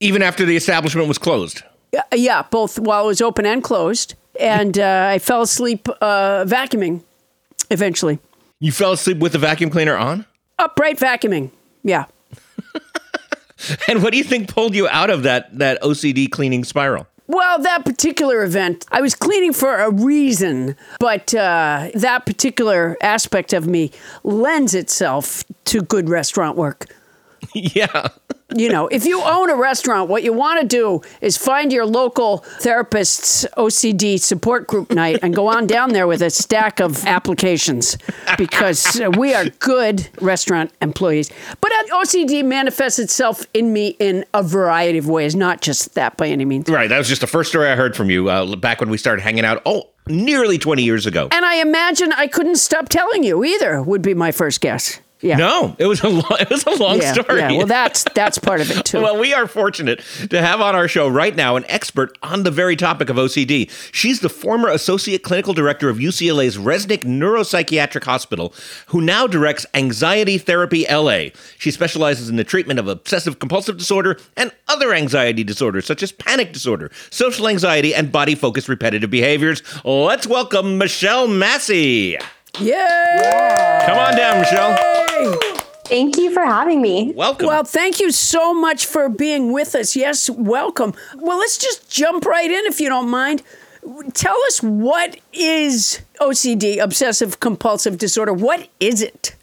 [0.00, 1.62] Even after the establishment was closed.
[1.94, 4.16] Yeah, yeah, both while it was open and closed.
[4.38, 7.02] And uh, I fell asleep uh, vacuuming
[7.70, 8.18] eventually.
[8.60, 10.26] You fell asleep with the vacuum cleaner on?
[10.58, 11.52] Upright vacuuming.
[11.82, 12.04] Yeah.
[13.88, 17.06] And what do you think pulled you out of that, that OCD cleaning spiral?
[17.26, 23.52] Well, that particular event, I was cleaning for a reason, but uh, that particular aspect
[23.54, 23.92] of me
[24.24, 26.86] lends itself to good restaurant work.
[27.54, 28.08] yeah.
[28.54, 31.84] You know, if you own a restaurant, what you want to do is find your
[31.84, 37.04] local therapist's OCD support group night and go on down there with a stack of
[37.04, 37.98] applications
[38.38, 41.30] because we are good restaurant employees.
[41.60, 46.16] But uh, OCD manifests itself in me in a variety of ways, not just that
[46.16, 46.68] by any means.
[46.68, 46.88] Right.
[46.88, 49.22] That was just the first story I heard from you uh, back when we started
[49.22, 49.62] hanging out.
[49.66, 51.28] Oh, nearly 20 years ago.
[51.32, 55.00] And I imagine I couldn't stop telling you either, would be my first guess.
[55.24, 55.36] Yeah.
[55.36, 57.40] No, it was a long, it was a long yeah, story.
[57.40, 59.00] Yeah, well, that's that's part of it too.
[59.00, 62.50] Well, we are fortunate to have on our show right now an expert on the
[62.50, 63.70] very topic of OCD.
[63.90, 68.52] She's the former associate clinical director of UCLA's Resnick Neuropsychiatric Hospital,
[68.88, 71.30] who now directs Anxiety Therapy LA.
[71.56, 76.12] She specializes in the treatment of obsessive compulsive disorder and other anxiety disorders such as
[76.12, 79.62] panic disorder, social anxiety, and body focused repetitive behaviors.
[79.86, 82.18] Let's welcome Michelle Massey.
[82.60, 83.82] Yay!
[83.86, 85.03] Come on down, Michelle.
[85.84, 87.12] Thank you for having me.
[87.14, 87.46] Welcome.
[87.46, 89.94] Well, thank you so much for being with us.
[89.94, 90.94] Yes, welcome.
[91.16, 93.42] Well, let's just jump right in if you don't mind.
[94.14, 98.32] Tell us what is OCD, obsessive compulsive disorder?
[98.32, 99.36] What is it?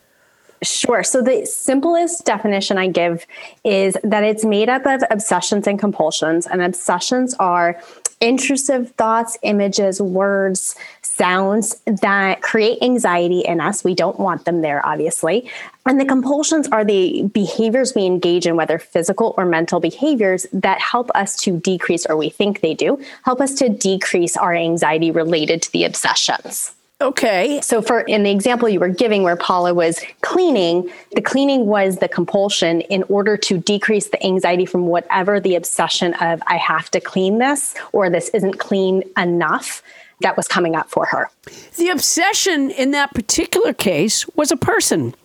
[0.64, 1.04] Sure.
[1.04, 3.26] So, the simplest definition I give
[3.64, 6.46] is that it's made up of obsessions and compulsions.
[6.46, 7.82] And obsessions are
[8.20, 13.84] intrusive thoughts, images, words, sounds that create anxiety in us.
[13.84, 15.50] We don't want them there, obviously.
[15.86, 20.80] And the compulsions are the behaviors we engage in, whether physical or mental behaviors, that
[20.80, 25.10] help us to decrease, or we think they do, help us to decrease our anxiety
[25.10, 26.74] related to the obsessions.
[27.02, 27.60] Okay.
[27.62, 31.98] So, for in the example you were giving, where Paula was cleaning, the cleaning was
[31.98, 36.92] the compulsion in order to decrease the anxiety from whatever the obsession of I have
[36.92, 39.82] to clean this or this isn't clean enough
[40.20, 41.30] that was coming up for her.
[41.78, 45.16] The obsession in that particular case was a person.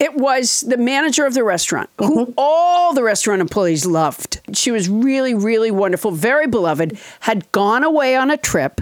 [0.00, 4.40] It was the manager of the restaurant, who all the restaurant employees loved.
[4.52, 8.80] She was really, really wonderful, very beloved, had gone away on a trip.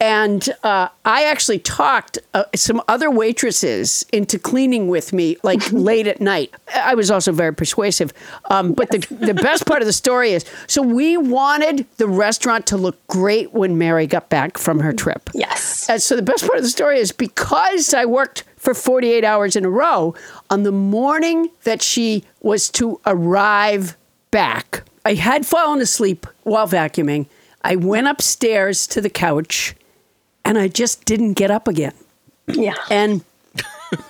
[0.00, 6.06] And uh, I actually talked uh, some other waitresses into cleaning with me, like late
[6.06, 6.54] at night.
[6.74, 8.12] I was also very persuasive.
[8.46, 12.66] Um, but the, the best part of the story is so we wanted the restaurant
[12.68, 15.28] to look great when Mary got back from her trip.
[15.34, 15.88] Yes.
[15.88, 19.56] And so the best part of the story is because I worked for 48 hours
[19.56, 20.14] in a row,
[20.48, 23.96] on the morning that she was to arrive
[24.30, 27.26] back, I had fallen asleep while vacuuming.
[27.62, 29.74] I went upstairs to the couch
[30.44, 31.94] and I just didn't get up again.
[32.46, 32.76] Yeah.
[32.88, 33.24] And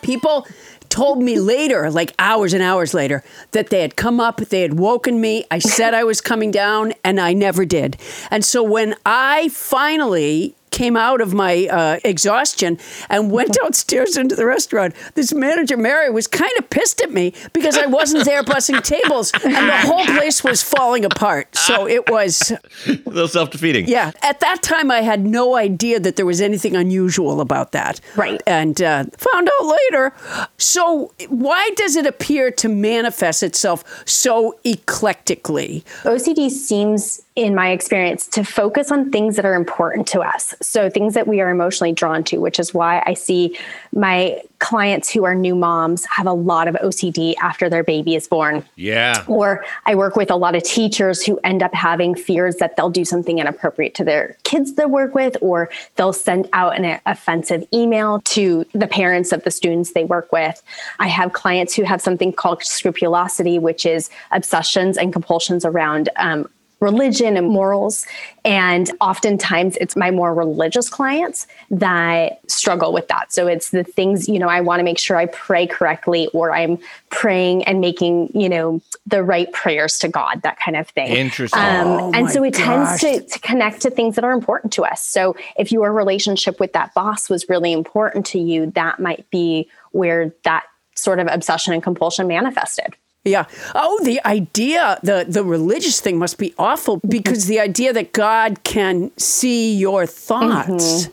[0.03, 0.47] people
[0.91, 4.79] told me later, like hours and hours later, that they had come up, they had
[4.79, 5.47] woken me.
[5.51, 7.97] I said I was coming down, and I never did.
[8.31, 14.35] And so when I finally came out of my uh, exhaustion and went downstairs into
[14.35, 18.43] the restaurant, this manager, Mary, was kind of pissed at me because I wasn't there
[18.43, 21.55] bussing tables and the whole place was falling apart.
[21.57, 22.51] So it was,
[22.87, 23.87] a little self defeating.
[23.89, 24.13] yeah.
[24.23, 28.01] At that time, I had no idea that there was anything unusual about that.
[28.17, 28.41] Right.
[28.47, 30.13] And uh, found out later.
[30.59, 35.85] So, why does it appear to manifest itself so eclectically?
[36.03, 40.55] OCD seems, in my experience, to focus on things that are important to us.
[40.61, 43.59] So, things that we are emotionally drawn to, which is why I see
[43.95, 48.29] my clients who are new moms have a lot of OCD after their baby is
[48.29, 48.65] born.
[48.77, 49.25] Yeah.
[49.27, 52.91] Or I work with a lot of teachers who end up having fears that they'll
[52.91, 57.67] do something inappropriate to their kids they work with, or they'll send out an offensive
[57.73, 60.63] email to the parents of the students they work with.
[61.01, 66.49] I have clients who have something called scrupulosity, which is obsessions and compulsions around um,
[66.83, 68.05] religion and morals.
[68.45, 73.33] And oftentimes it's my more religious clients that struggle with that.
[73.33, 76.53] So it's the things, you know, I want to make sure I pray correctly or
[76.53, 76.79] I'm
[77.11, 81.09] praying and making, you know, the right prayers to God, that kind of thing.
[81.09, 81.61] Interesting.
[81.61, 83.01] Um, Oh and so it gosh.
[83.01, 85.05] tends to, to connect to things that are important to us.
[85.05, 89.69] So if your relationship with that boss was really important to you, that might be
[89.93, 90.65] where that
[90.95, 92.97] sort of obsession and compulsion manifested.
[93.25, 93.45] Yeah.
[93.75, 98.65] Oh, the idea, the the religious thing must be awful because the idea that God
[98.65, 101.09] can see your thoughts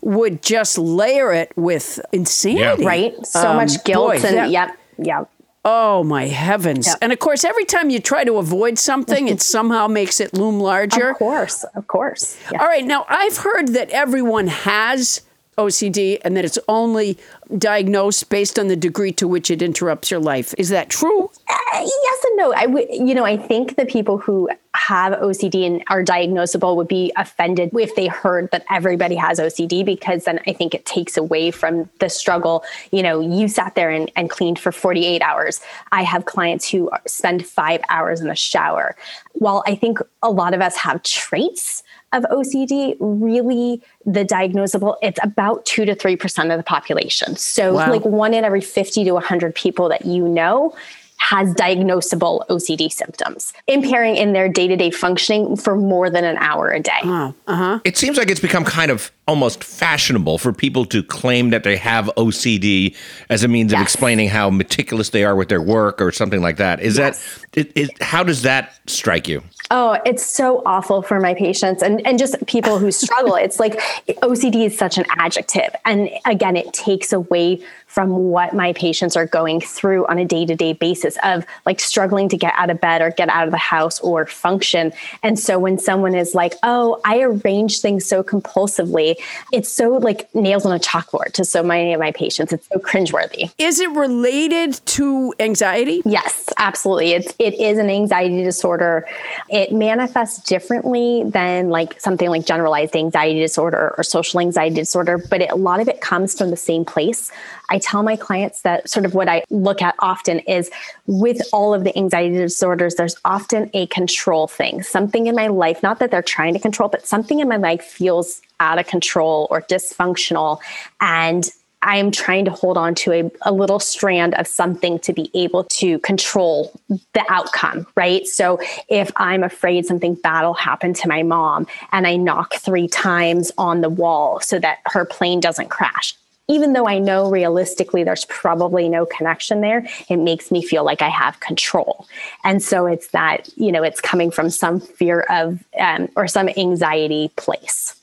[0.00, 2.84] would just layer it with insanity.
[2.86, 3.26] Right?
[3.26, 5.28] So Um, much guilt boy, and that- yep, yep.
[5.64, 6.86] Oh my heavens.
[6.86, 6.98] Yep.
[7.02, 10.60] And of course, every time you try to avoid something, it somehow makes it loom
[10.60, 11.10] larger.
[11.10, 12.36] Of course, of course.
[12.52, 12.60] Yeah.
[12.62, 12.86] All right.
[12.86, 15.22] Now, I've heard that everyone has
[15.58, 17.18] OCD and that it's only
[17.56, 20.54] diagnosed based on the degree to which it interrupts your life.
[20.56, 21.30] Is that true?
[21.48, 22.52] Uh, yes and no.
[22.54, 27.12] I you know, I think the people who have OCD and are diagnosable would be
[27.16, 31.50] offended if they heard that everybody has OCD because then I think it takes away
[31.50, 32.64] from the struggle.
[32.92, 35.60] You know, you sat there and, and cleaned for 48 hours.
[35.90, 38.96] I have clients who spend five hours in the shower.
[39.32, 41.82] While I think a lot of us have traits
[42.12, 47.36] of OCD, really the diagnosable, it's about two to 3% of the population.
[47.36, 47.90] So, Wow.
[47.90, 50.74] like one in every 50 to 100 people that you know
[51.18, 56.36] has diagnosable OCD symptoms, impairing in their day to day functioning for more than an
[56.38, 57.00] hour a day.
[57.02, 57.80] Uh-huh.
[57.84, 61.76] It seems like it's become kind of almost fashionable for people to claim that they
[61.76, 62.96] have OCD
[63.28, 66.56] as a means of explaining how meticulous they are with their work or something like
[66.56, 66.80] that.
[66.80, 69.42] Is that it, it, how does that strike you?
[69.70, 73.34] Oh, it's so awful for my patients and, and just people who struggle.
[73.36, 73.78] it's like
[74.22, 75.74] OCD is such an adjective.
[75.84, 77.60] And again, it takes away
[77.98, 81.80] from what my patients are going through on a day to day basis of like
[81.80, 84.92] struggling to get out of bed or get out of the house or function.
[85.24, 89.16] And so when someone is like, oh, I arrange things so compulsively,
[89.52, 92.52] it's so like nails on a chalkboard to so many of my patients.
[92.52, 93.50] It's so cringeworthy.
[93.58, 96.00] Is it related to anxiety?
[96.04, 97.14] Yes, absolutely.
[97.14, 99.08] It's it is an anxiety disorder.
[99.48, 105.40] It manifests differently than like something like generalized anxiety disorder or social anxiety disorder, but
[105.40, 107.32] it, a lot of it comes from the same place.
[107.70, 110.70] I tell my clients that sort of what I look at often is
[111.06, 115.82] with all of the anxiety disorders, there's often a control thing, something in my life,
[115.82, 119.46] not that they're trying to control, but something in my life feels out of control
[119.50, 120.58] or dysfunctional.
[121.00, 121.48] And
[121.80, 125.64] I'm trying to hold on to a, a little strand of something to be able
[125.64, 128.26] to control the outcome, right?
[128.26, 132.88] So if I'm afraid something bad will happen to my mom and I knock three
[132.88, 136.14] times on the wall so that her plane doesn't crash,
[136.48, 141.02] even though I know realistically there's probably no connection there, it makes me feel like
[141.02, 142.08] I have control.
[142.42, 146.48] And so it's that, you know, it's coming from some fear of um, or some
[146.56, 147.97] anxiety place.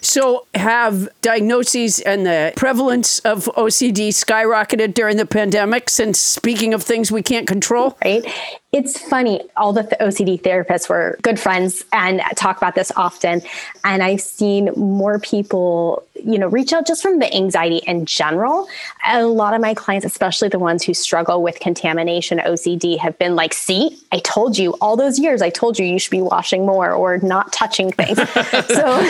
[0.00, 6.82] So, have diagnoses and the prevalence of OCD skyrocketed during the pandemic since speaking of
[6.82, 7.96] things we can't control?
[8.04, 8.24] right?
[8.72, 9.42] It's funny.
[9.54, 13.42] All the OCD therapists were good friends and talk about this often.
[13.84, 18.66] And I've seen more people, you know, reach out just from the anxiety in general.
[19.06, 23.36] A lot of my clients, especially the ones who struggle with contamination OCD, have been
[23.36, 26.64] like, see, I told you all those years, I told you you should be washing
[26.64, 28.16] more or not touching things.
[28.68, 29.02] so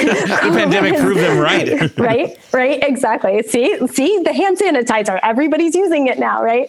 [0.52, 1.98] The pandemic proved them right.
[1.98, 2.38] right?
[2.52, 2.82] Right?
[2.82, 3.42] Exactly.
[3.42, 3.86] See?
[3.88, 4.22] See?
[4.22, 5.18] The hand sanitizer.
[5.22, 6.68] Everybody's using it now right?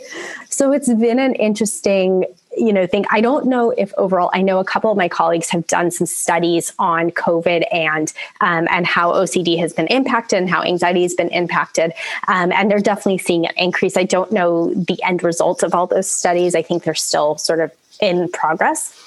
[0.50, 2.26] So it's been an interesting
[2.56, 3.06] you know thing.
[3.10, 6.06] I don't know if overall i know a couple of my colleagues have done some
[6.06, 11.16] studies on covid and um, and how ocd has been impacted and how anxiety has
[11.16, 11.94] been impacted.
[12.28, 13.98] Um, and they're definitely seeing an increase.
[13.98, 16.54] I don't know the end results of all those studies.
[16.54, 19.03] I think they're still sort of in progress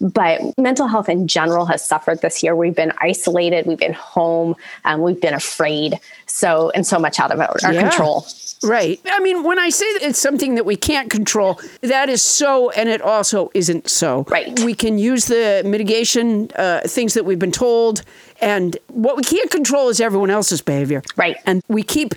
[0.00, 2.54] but mental health in general has suffered this year.
[2.56, 5.98] We've been isolated, we've been home, um, we've been afraid.
[6.26, 7.88] So, and so much out of our, our Yeah.
[7.88, 8.26] control.
[8.62, 8.98] Right.
[9.06, 12.70] I mean, when I say that it's something that we can't control, that is so,
[12.70, 14.24] and it also isn't so.
[14.28, 14.58] Right.
[14.60, 18.02] We can use the mitigation uh, things that we've been told,
[18.40, 21.02] and what we can't control is everyone else's behavior.
[21.16, 21.36] Right.
[21.44, 22.14] And we keep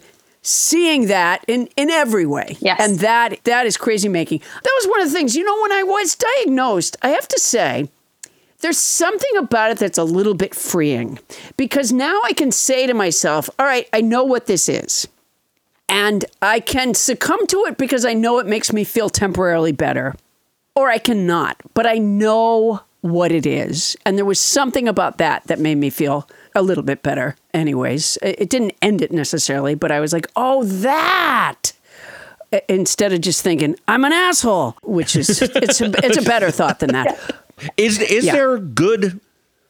[0.47, 2.57] seeing that in in every way.
[2.59, 2.79] Yes.
[2.79, 4.39] And that that is crazy making.
[4.39, 5.35] That was one of the things.
[5.35, 7.89] You know, when I was diagnosed, I have to say.
[8.59, 11.19] There's something about it that's a little bit freeing
[11.57, 15.07] because now I can say to myself, all right, I know what this is.
[15.87, 20.15] And I can succumb to it because I know it makes me feel temporarily better.
[20.75, 23.95] Or I cannot, but I know what it is.
[24.05, 28.17] And there was something about that that made me feel a little bit better, anyways.
[28.21, 31.73] It it didn't end it necessarily, but I was like, oh, that.
[32.69, 36.79] Instead of just thinking, I'm an asshole, which is, it's a, it's a better thought
[36.79, 37.19] than that.
[37.75, 38.31] Is is Yeah.
[38.33, 39.19] there good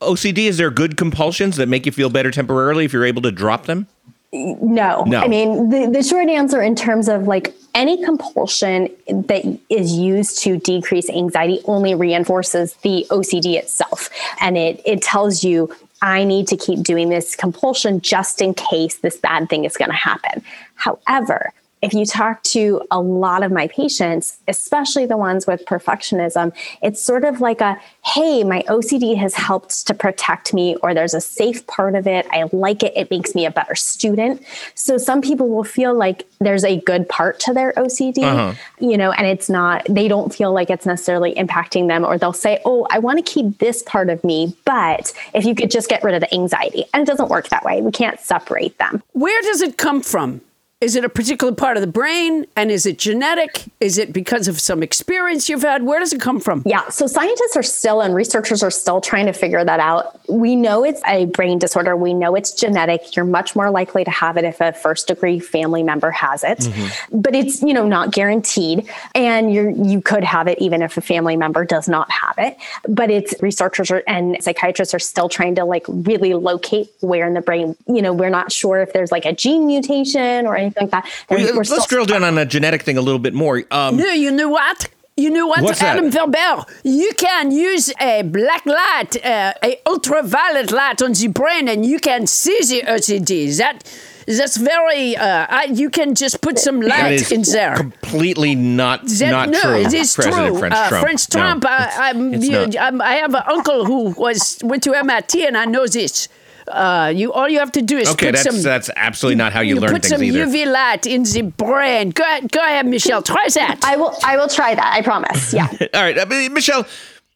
[0.01, 0.39] OCD?
[0.47, 3.65] Is there good compulsions that make you feel better temporarily if you're able to drop
[3.65, 3.87] them?
[4.31, 5.03] No.
[5.05, 5.21] No.
[5.21, 10.39] I mean, the, the short answer in terms of like any compulsion that is used
[10.43, 14.09] to decrease anxiety only reinforces the OCD itself.
[14.41, 18.97] And it, it tells you, I need to keep doing this compulsion just in case
[18.97, 20.43] this bad thing is going to happen.
[20.75, 21.51] However,
[21.87, 27.01] if you talk to a lot of my patients, especially the ones with perfectionism, it's
[27.01, 31.21] sort of like a hey, my OCD has helped to protect me, or there's a
[31.21, 32.25] safe part of it.
[32.31, 32.93] I like it.
[32.95, 34.41] It makes me a better student.
[34.75, 38.53] So some people will feel like there's a good part to their OCD, uh-huh.
[38.79, 42.33] you know, and it's not, they don't feel like it's necessarily impacting them, or they'll
[42.33, 45.89] say, oh, I want to keep this part of me, but if you could just
[45.89, 46.85] get rid of the anxiety.
[46.93, 47.81] And it doesn't work that way.
[47.81, 49.03] We can't separate them.
[49.13, 50.41] Where does it come from?
[50.79, 52.45] Is it a particular part of the brain?
[52.55, 53.65] And is it genetic?
[53.79, 55.81] Is it because of some experience you've had?
[55.81, 56.61] Where does it come from?
[56.67, 60.19] Yeah, so scientists are still and researchers are still trying to figure that out.
[60.29, 61.97] We know it's a brain disorder.
[61.97, 63.15] We know it's genetic.
[63.15, 66.59] You're much more likely to have it if a first degree family member has it.
[66.59, 67.21] Mm-hmm.
[67.21, 71.01] But it's, you know, not guaranteed and you you could have it even if a
[71.01, 72.55] family member does not have it.
[72.87, 77.33] But it's researchers are, and psychiatrists are still trying to like really locate where in
[77.33, 80.83] the brain, you know, we're not sure if there's like a gene mutation or anything
[80.89, 81.05] like that.
[81.29, 83.63] They're- we're Let's still- drill down on a genetic thing a little bit more.
[83.71, 84.89] Um, No, you know what?
[85.19, 85.97] You know what, What's that?
[85.97, 86.63] Adam Felber?
[86.83, 91.99] You can use a black light, uh, a ultraviolet light on the brain, and you
[91.99, 93.57] can see the OCD.
[93.57, 93.83] That
[94.27, 95.17] that's very.
[95.17, 97.75] Uh, I, you can just put some light is in there.
[97.77, 99.75] completely not That- not no, true.
[99.87, 100.59] it is President true.
[100.59, 101.03] French uh, Trump.
[101.03, 104.83] French No, I, it's- I'm, it's you- I'm, I have an uncle who was went
[104.83, 106.27] to MIT, and I know this.
[106.67, 108.61] Uh, you all you have to do is Okay, put that's some.
[108.61, 110.45] that's absolutely not how you, learn put things some either.
[110.45, 112.09] UV light in the brain.
[112.11, 113.21] Go ahead, go ahead, Michelle.
[113.21, 113.79] Try that.
[113.83, 114.93] I will I will try that.
[114.93, 115.53] I promise.
[115.53, 115.67] Yeah.
[115.93, 116.85] All right, uh, Michelle,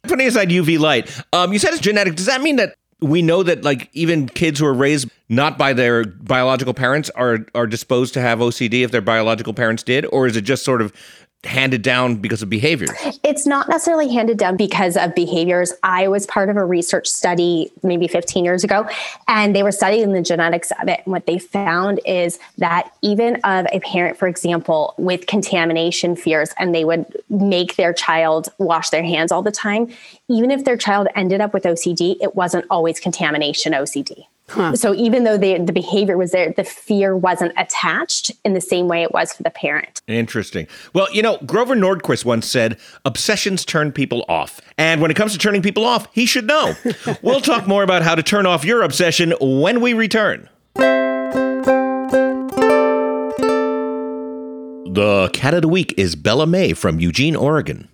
[0.04, 2.16] putting aside UV light, um, you said it's genetic.
[2.16, 5.74] Does that mean that we know that like even kids who are raised not by
[5.74, 10.28] their biological parents are are disposed to have OCD if their biological parents did, or
[10.28, 10.94] is it just sort of
[11.44, 12.92] handed down because of behaviors?
[13.24, 15.74] It's not necessarily handed down because of behaviors.
[15.84, 18.88] I was part of a research study maybe 15 years ago,
[19.28, 21.02] and they were studying the genetics of it.
[21.06, 26.54] And what they found is that even of a parent, for example, with contamination fears,
[26.58, 29.88] and they would make their child wash their hands all the time,
[30.28, 34.26] even if their child ended up with OCD, it wasn't always contamination OCD.
[34.76, 38.88] So even though the, the behavior was there, the fear wasn't attached in the same
[38.88, 40.02] way it was for the parent.
[40.08, 40.68] Interesting.
[40.94, 44.62] Well, you know, Grover Norquist once said, obsessions turn people off.
[44.78, 46.76] And when it comes to turning people off, he should know.
[47.22, 50.50] we'll talk more about how to turn off your obsession when we return.
[54.94, 57.88] The cat of the week is Bella May from Eugene, Oregon.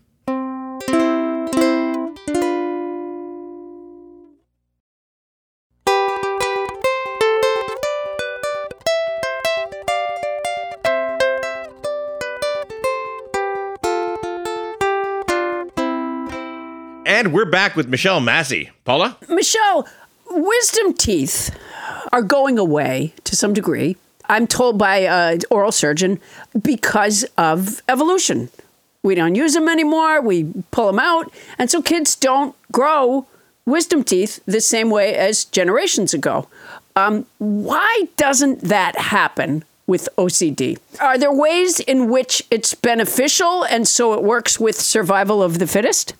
[17.28, 18.69] And we're back with Michelle Massey.
[18.86, 19.17] Paula?
[19.28, 19.86] Michelle,
[20.30, 21.53] wisdom teeth
[22.13, 23.97] are going away to some degree.
[24.30, 26.21] I'm told by an oral surgeon
[26.61, 28.47] because of evolution.
[29.03, 30.21] We don't use them anymore.
[30.21, 33.28] We pull them out, and so kids don't grow
[33.65, 36.47] wisdom teeth the same way as generations ago.
[36.95, 40.80] Um, why doesn't that happen with OCD?
[41.01, 45.67] Are there ways in which it's beneficial and so it works with survival of the
[45.67, 46.13] fittest?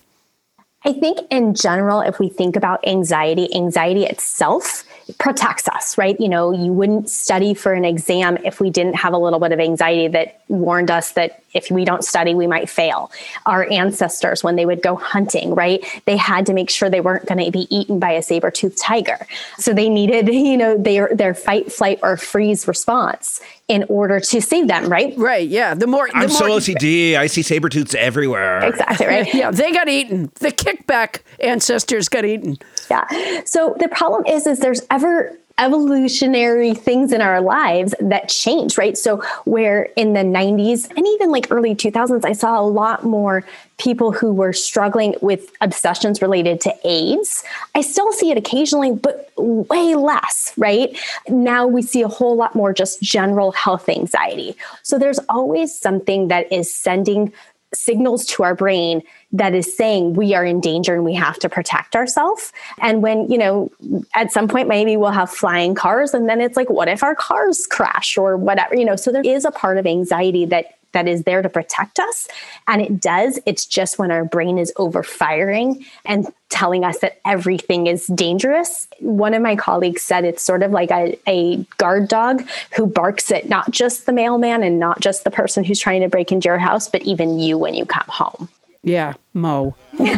[0.84, 4.84] I think in general, if we think about anxiety, anxiety itself
[5.18, 6.18] protects us, right?
[6.20, 9.50] You know, you wouldn't study for an exam if we didn't have a little bit
[9.50, 13.10] of anxiety that warned us that if we don't study, we might fail.
[13.46, 17.26] Our ancestors, when they would go hunting, right, they had to make sure they weren't
[17.26, 19.18] going to be eaten by a saber toothed tiger.
[19.58, 24.40] So they needed, you know, their, their fight, flight, or freeze response in order to
[24.40, 25.14] save them, right?
[25.16, 25.74] Right, yeah.
[25.74, 27.16] The more the I'm so OCD.
[27.16, 28.64] I see saber tooths everywhere.
[28.64, 29.34] Exactly, right?
[29.38, 30.30] Yeah, they got eaten.
[30.40, 32.56] The kickback ancestors got eaten.
[32.90, 33.04] Yeah.
[33.44, 38.96] So the problem is, is there's ever evolutionary things in our lives that change, right?
[38.96, 43.44] So where in the 90s and even like early 2000s, I saw a lot more
[43.78, 47.44] people who were struggling with obsessions related to AIDS.
[47.74, 50.98] I still see it occasionally, but way less, right?
[51.28, 54.56] Now we see a whole lot more just general health anxiety.
[54.82, 57.32] So there's always something that is sending
[57.74, 59.02] signals to our brain
[59.32, 62.52] that is saying we are in danger and we have to protect ourselves.
[62.80, 63.70] And when, you know,
[64.14, 67.14] at some point maybe we'll have flying cars and then it's like, what if our
[67.14, 68.96] cars crash or whatever, you know?
[68.96, 72.28] So there is a part of anxiety that that is there to protect us.
[72.66, 73.38] And it does.
[73.46, 78.88] It's just when our brain is overfiring and telling us that everything is dangerous.
[79.00, 82.42] One of my colleagues said it's sort of like a, a guard dog
[82.74, 86.08] who barks at not just the mailman and not just the person who's trying to
[86.08, 88.48] break into your house, but even you when you come home.
[88.82, 89.74] Yeah, Mo.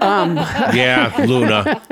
[0.00, 1.82] Um, yeah, Luna.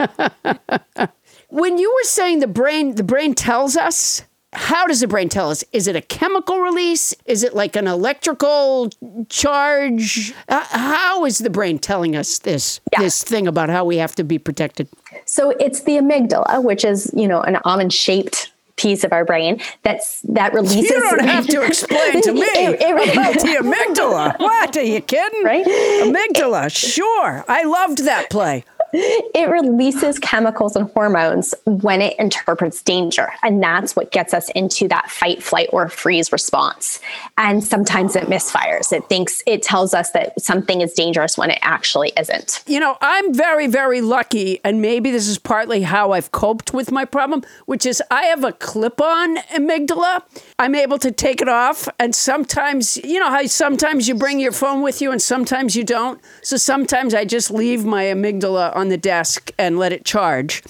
[1.48, 4.24] When you were saying the brain, the brain tells us.
[4.52, 5.64] How does the brain tell us?
[5.72, 7.14] Is it a chemical release?
[7.26, 8.90] Is it like an electrical
[9.28, 10.32] charge?
[10.48, 13.00] Uh, how is the brain telling us this Yeah.
[13.00, 14.88] this thing about how we have to be protected?
[15.26, 19.58] So it's the amygdala, which is, you know, an almond shaped piece of our brain
[19.82, 24.38] that's that releases You don't have to explain to me It- it- about the amygdala.
[24.38, 24.76] What?
[24.76, 25.44] Are you kidding?
[25.44, 25.66] Right?
[25.66, 26.70] Amygdala.
[26.74, 27.44] Sure.
[27.48, 28.64] I loved that play.
[29.34, 33.28] it releases chemicals and hormones when it interprets danger.
[33.42, 37.00] And that's what gets us into that fight, flight, or freeze response.
[37.36, 38.92] And sometimes it misfires.
[38.92, 42.62] It thinks it tells us that something is dangerous when it actually isn't.
[42.66, 46.90] You know, I'm very, very lucky, and maybe this is partly how I've coped with
[46.90, 50.22] my problem, which is I have a clip on amygdala.
[50.58, 54.52] I'm able to take it off, and sometimes, you know, how sometimes you bring your
[54.52, 56.20] phone with you and sometimes you don't.
[56.42, 60.62] So sometimes I just leave my amygdala on the desk and let it charge,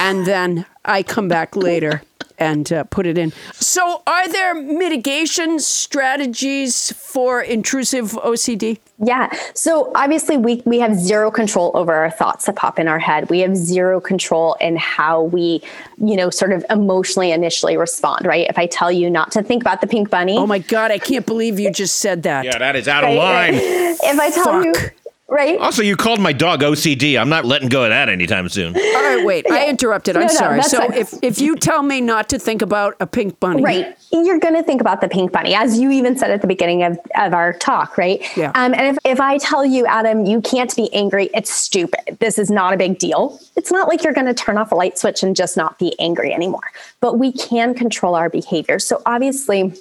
[0.00, 2.02] and then I come back later.
[2.40, 3.32] And uh, put it in.
[3.54, 8.78] So, are there mitigation strategies for intrusive OCD?
[9.00, 9.30] Yeah.
[9.54, 13.30] So obviously we we have zero control over our thoughts that pop in our head.
[13.30, 15.62] We have zero control in how we,
[15.98, 18.48] you know, sort of emotionally initially respond, right?
[18.48, 20.98] If I tell you not to think about the pink bunny, Oh my God, I
[20.98, 22.44] can't believe you just said that.
[22.44, 23.54] Yeah, that is out of line.
[23.54, 24.92] if I tell you Fuck.
[25.28, 25.58] Right?
[25.58, 27.18] Also, you called my dog OCD.
[27.20, 28.74] I'm not letting go of that anytime soon.
[28.76, 29.50] All right, wait.
[29.50, 30.16] I interrupted.
[30.16, 30.56] I'm No, no, sorry.
[30.56, 30.92] that's So fine.
[30.94, 33.94] if if you tell me not to think about a pink bunny, Right.
[34.10, 36.82] You're going to think about the pink bunny, as you even said at the beginning
[36.82, 38.24] of, of our talk, right?
[38.38, 38.52] Yeah.
[38.54, 42.16] Um, and if, if I tell you, Adam, you can't be angry, it's stupid.
[42.18, 43.38] This is not a big deal.
[43.54, 45.94] It's not like you're going to turn off a light switch and just not be
[46.00, 46.62] angry anymore.
[47.00, 48.78] But we can control our behavior.
[48.78, 49.74] So obviously,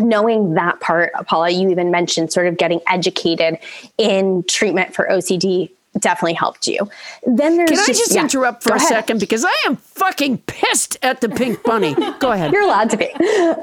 [0.00, 3.58] knowing that part, Paula, you even mentioned sort of getting educated
[3.98, 6.88] in treatment for OCD definitely helped you.
[7.26, 8.88] Then there's Can I just yeah, interrupt for a ahead.
[8.88, 11.94] second because I am fucking pissed at the pink bunny.
[12.20, 12.52] Go ahead.
[12.52, 13.10] You're allowed to be.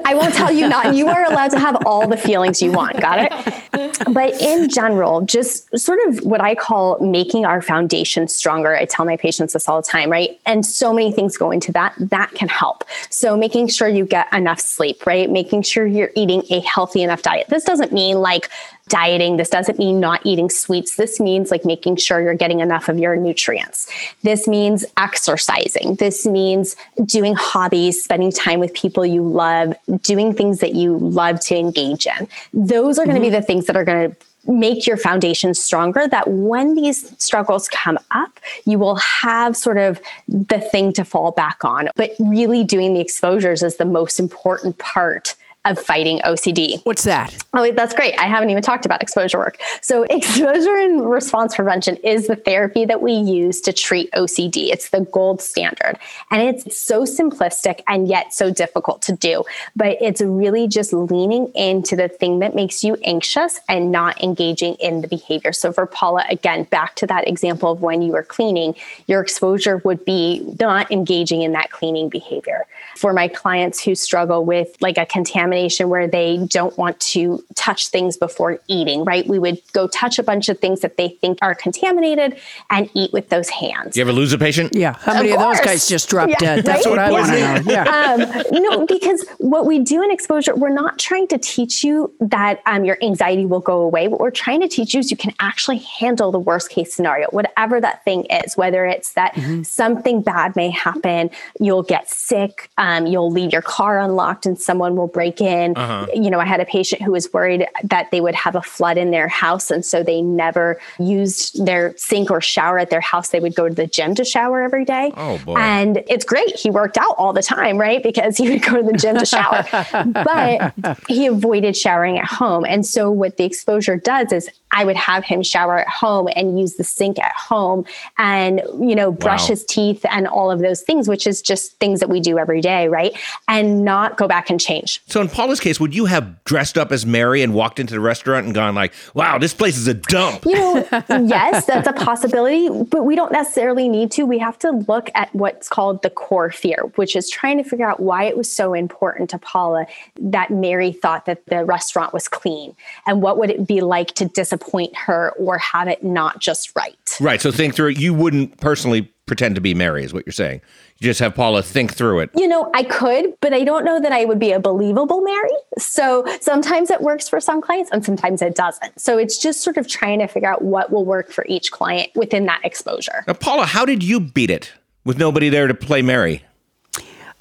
[0.04, 0.94] I won't tell you not.
[0.94, 3.00] You are allowed to have all the feelings you want.
[3.00, 3.32] Got it?
[4.12, 8.74] But in general, just sort of what I call making our foundation stronger.
[8.76, 10.38] I tell my patients this all the time, right?
[10.46, 11.94] And so many things go into that.
[11.98, 12.84] That can help.
[13.10, 15.28] So making sure you get enough sleep, right?
[15.30, 17.48] Making sure you're eating a healthy enough diet.
[17.48, 18.50] This doesn't mean like
[18.88, 19.36] dieting.
[19.36, 20.96] This doesn't mean not eating sweets.
[20.96, 23.88] This means like making sure you're getting enough of your nutrients.
[24.22, 25.96] This means exercising.
[25.96, 31.40] This means doing hobbies, spending time with people you love, doing things that you love
[31.40, 32.28] to engage in.
[32.52, 33.36] Those are going to be mm-hmm.
[33.36, 34.16] the things that are going to
[34.46, 40.00] make your foundation stronger that when these struggles come up, you will have sort of
[40.26, 41.90] the thing to fall back on.
[41.96, 45.34] But really doing the exposures is the most important part
[45.64, 46.80] of fighting OCD.
[46.84, 47.36] What's that?
[47.52, 48.18] Oh, wait, that's great.
[48.18, 49.58] I haven't even talked about exposure work.
[49.82, 54.70] So, exposure and response prevention is the therapy that we use to treat OCD.
[54.70, 55.98] It's the gold standard.
[56.30, 59.44] And it's so simplistic and yet so difficult to do.
[59.76, 64.74] But it's really just leaning into the thing that makes you anxious and not engaging
[64.74, 65.52] in the behavior.
[65.52, 68.74] So, for Paula, again, back to that example of when you were cleaning,
[69.06, 72.64] your exposure would be not engaging in that cleaning behavior.
[72.98, 77.88] For my clients who struggle with like a contamination where they don't want to touch
[77.88, 79.24] things before eating, right?
[79.26, 82.40] We would go touch a bunch of things that they think are contaminated
[82.70, 83.96] and eat with those hands.
[83.96, 84.74] You ever lose a patient?
[84.74, 84.94] Yeah.
[84.98, 86.64] How many of, those guys just dropped Yeah, dead?
[86.64, 86.90] That's right?
[86.90, 87.72] what I want to know.
[87.72, 87.84] Yeah.
[87.84, 92.60] um, no, because what we do in exposure, we're not trying to teach you that
[92.66, 94.08] um, your anxiety will go away.
[94.08, 97.28] What we're trying to teach you is you can actually handle the worst case scenario,
[97.28, 101.30] whatever that thing is, whether it's that something bad may happen,
[101.60, 105.76] you'll get sick, um, Um, you'll leave your car unlocked and someone will break in.
[105.76, 106.06] Uh-huh.
[106.14, 108.96] You know, I had a patient who was worried that they would have a flood
[108.96, 109.70] in their house.
[109.70, 113.28] And so they never used their sink or shower at their house.
[113.28, 115.12] They would go to the gym to shower every day.
[115.16, 115.56] Oh, boy.
[115.58, 116.56] And it's great.
[116.56, 118.02] He worked out all the time, right?
[118.02, 119.64] Because he would go to the gym to shower.
[120.24, 122.64] but he avoided showering at home.
[122.64, 126.58] And so what the exposure does is I would have him shower at home and
[126.60, 127.84] use the sink at home
[128.18, 129.48] and, you know, brush Wow.
[129.48, 132.60] his teeth and all of those things, which is just things that we do every
[132.60, 133.16] day, right?
[133.48, 135.02] And not go back and change.
[135.06, 138.00] So in Paula's case, would you have dressed up as Mary and walked into the
[138.00, 140.44] restaurant and gone like, "Wow, this place is a dump"?
[140.44, 144.24] You know, yes, that's a possibility, but we don't necessarily need to.
[144.24, 147.88] We have to look at what's called the core fear, which is trying to figure
[147.88, 149.86] out why it was so important to Paula
[150.20, 152.74] that Mary thought that the restaurant was clean
[153.06, 157.16] and what would it be like to disappoint her or have it not just right.
[157.20, 157.40] Right.
[157.40, 157.98] So think through it.
[157.98, 160.60] You wouldn't personally pretend to be Mary, is what you're saying.
[160.98, 162.30] You just have Paula think through it.
[162.34, 165.50] You know, I could, but I don't know that I would be a believable Mary.
[165.78, 169.00] So sometimes it works for some clients and sometimes it doesn't.
[169.00, 172.10] So it's just sort of trying to figure out what will work for each client
[172.16, 173.22] within that exposure.
[173.28, 174.72] Now, Paula, how did you beat it
[175.04, 176.42] with nobody there to play Mary?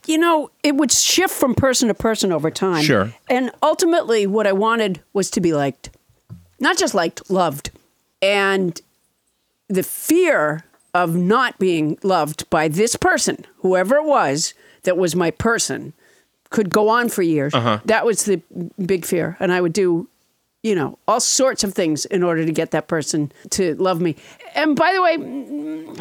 [0.05, 2.83] You know, it would shift from person to person over time.
[2.83, 3.13] Sure.
[3.29, 5.89] And ultimately, what I wanted was to be liked,
[6.59, 7.71] not just liked, loved.
[8.21, 8.79] And
[9.67, 10.63] the fear
[10.97, 15.93] of not being loved by this person, whoever it was that was my person,
[16.49, 17.53] could go on for years.
[17.85, 18.41] That was the
[18.85, 19.37] big fear.
[19.39, 20.09] And I would do,
[20.63, 24.15] you know, all sorts of things in order to get that person to love me.
[24.55, 25.99] And by the way, mm,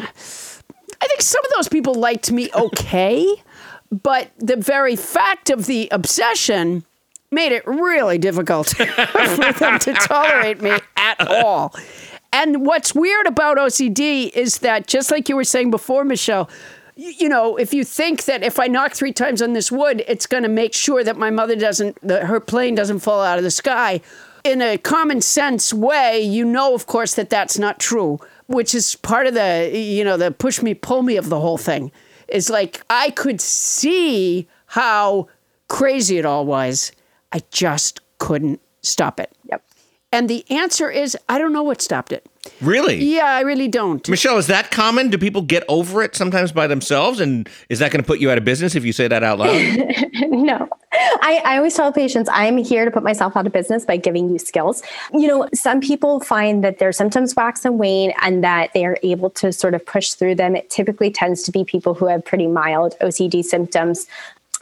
[1.01, 3.25] I think some of those people liked me okay,
[3.91, 6.83] but the very fact of the obsession
[7.29, 11.73] made it really difficult for them to tolerate me at all.
[12.37, 16.47] And what's weird about OCD is that, just like you were saying before, Michelle,
[16.95, 20.27] you know, if you think that if I knock three times on this wood, it's
[20.27, 23.43] going to make sure that my mother doesn't, that her plane doesn't fall out of
[23.43, 24.01] the sky.
[24.43, 28.93] In a common sense way, you know, of course, that that's not true, which is
[28.93, 31.91] part of the, you know, the push me, pull me of the whole thing.
[32.27, 35.27] Is like I could see how
[35.69, 36.91] crazy it all was.
[37.31, 39.31] I just couldn't stop it.
[40.13, 40.19] Yep.
[40.19, 42.25] And the answer is I don't know what stopped it.
[42.61, 42.95] Really?
[43.03, 44.07] Yeah, I really don't.
[44.07, 45.09] Michelle, is that common?
[45.09, 47.19] Do people get over it sometimes by themselves?
[47.19, 49.39] And is that going to put you out of business if you say that out
[49.39, 49.51] loud?
[50.15, 50.69] no.
[50.93, 54.29] I, I always tell patients I'm here to put myself out of business by giving
[54.29, 54.81] you skills.
[55.13, 58.97] You know, some people find that their symptoms wax and wane and that they are
[59.03, 60.55] able to sort of push through them.
[60.55, 64.07] It typically tends to be people who have pretty mild OCD symptoms.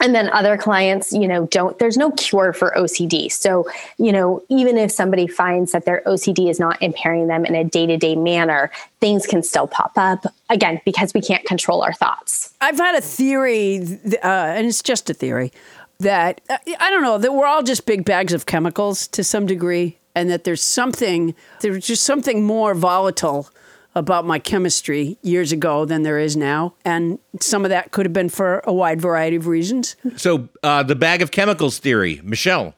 [0.00, 3.32] And then other clients, you know, don't, there's no cure for OCD.
[3.32, 3.68] So,
[3.98, 7.64] you know, even if somebody finds that their OCD is not impairing them in a
[7.64, 8.70] day to day manner,
[9.00, 12.52] things can still pop up again because we can't control our thoughts.
[12.60, 13.78] I've had a theory,
[14.22, 15.52] uh, and it's just a theory,
[16.00, 19.46] that uh, I don't know that we're all just big bags of chemicals to some
[19.46, 23.48] degree, and that there's something there's just something more volatile
[23.96, 28.12] about my chemistry years ago than there is now, and some of that could have
[28.12, 29.96] been for a wide variety of reasons.
[30.16, 32.74] so, uh, the bag of chemicals theory, Michelle.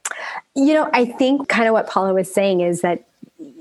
[0.54, 3.04] You know, I think kind of what Paula was saying is that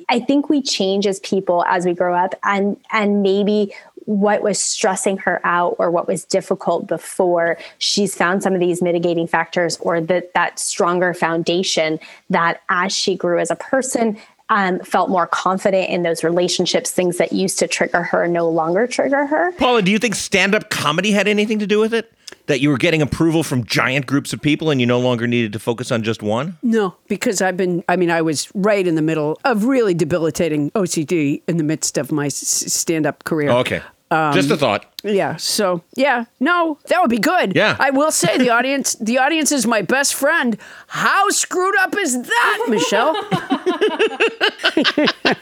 [0.07, 3.73] I think we change as people as we grow up and and maybe
[4.05, 8.81] what was stressing her out or what was difficult before she's found some of these
[8.81, 11.99] mitigating factors or that that stronger foundation
[12.29, 14.17] that as she grew as a person
[14.49, 18.87] um, felt more confident in those relationships things that used to trigger her no longer
[18.87, 22.11] trigger her Paula, do you think stand up comedy had anything to do with it?
[22.47, 25.51] That you were getting approval from giant groups of people and you no longer needed
[25.53, 26.57] to focus on just one?
[26.63, 30.71] No, because I've been, I mean, I was right in the middle of really debilitating
[30.71, 33.49] OCD in the midst of my stand up career.
[33.49, 33.81] Oh, okay.
[34.09, 34.85] Just a um, thought.
[35.03, 35.35] Yeah.
[35.35, 37.55] So yeah, no, that would be good.
[37.55, 37.75] Yeah.
[37.79, 40.57] I will say the audience, the audience is my best friend.
[40.87, 43.15] How screwed up is that, Michelle?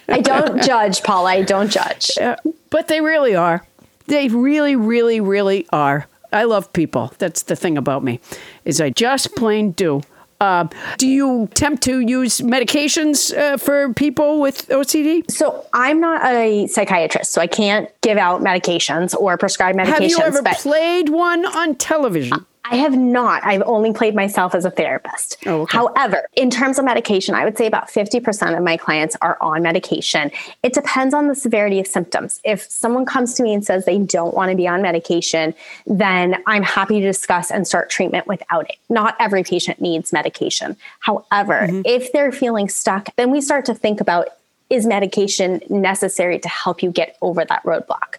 [0.08, 2.36] i don't judge paula i don't judge Yeah,
[2.70, 3.66] but they really are.
[4.08, 6.08] They really, really, really are.
[6.32, 7.12] I love people.
[7.18, 8.20] That's the thing about me,
[8.64, 10.02] is I just plain do.
[10.42, 10.68] Uh,
[10.98, 15.30] do you attempt to use medications uh, for people with OCD?
[15.32, 19.88] So I'm not a psychiatrist, so I can't give out medications or prescribe medications.
[19.88, 22.46] Have you ever played one on television?
[22.70, 23.46] I have not.
[23.46, 25.38] I've only played myself as a therapist.
[25.46, 25.78] Oh, okay.
[25.78, 29.62] However, in terms of medication, I would say about 50% of my clients are on
[29.62, 30.32] medication.
[30.64, 32.40] It depends on the severity of symptoms.
[32.44, 35.54] If someone comes to me and says they don't want to be on medication,
[35.86, 38.78] then I'm happy to discuss and start treatment without it.
[38.90, 40.76] Not every patient needs medication.
[41.00, 41.82] However, Mm-hmm.
[41.86, 44.28] if they're feeling stuck, then we start to think about
[44.70, 48.18] is medication necessary to help you get over that roadblock?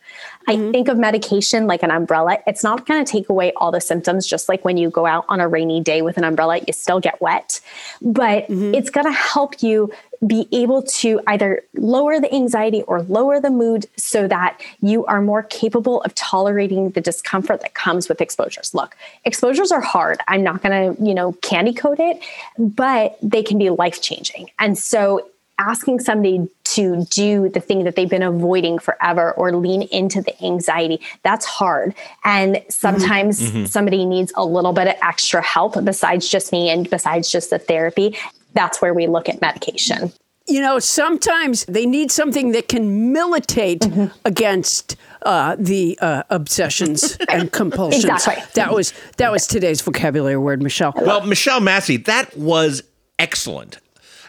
[0.49, 0.71] I mm-hmm.
[0.71, 2.39] think of medication like an umbrella.
[2.47, 5.25] It's not going to take away all the symptoms, just like when you go out
[5.29, 7.61] on a rainy day with an umbrella, you still get wet.
[8.01, 8.75] But mm-hmm.
[8.75, 9.93] it's going to help you
[10.27, 15.21] be able to either lower the anxiety or lower the mood so that you are
[15.21, 18.73] more capable of tolerating the discomfort that comes with exposures.
[18.73, 20.21] Look, exposures are hard.
[20.29, 22.23] I'm not going to, you know, candy coat it,
[22.57, 24.51] but they can be life changing.
[24.59, 25.29] And so
[25.59, 30.45] asking somebody to do the thing that they've been avoiding forever or lean into the
[30.45, 31.95] anxiety that's hard
[32.25, 33.65] and sometimes mm-hmm.
[33.65, 37.59] somebody needs a little bit of extra help besides just me and besides just the
[37.59, 38.17] therapy
[38.55, 40.13] that's where we look at medication
[40.47, 44.07] you know sometimes they need something that can militate mm-hmm.
[44.25, 48.05] against uh, the uh, obsessions and compulsions.
[48.05, 48.37] exactly.
[48.55, 50.95] That was that was today's vocabulary word, Michelle.
[50.97, 52.83] Well, Michelle Massey, that was
[53.19, 53.79] excellent.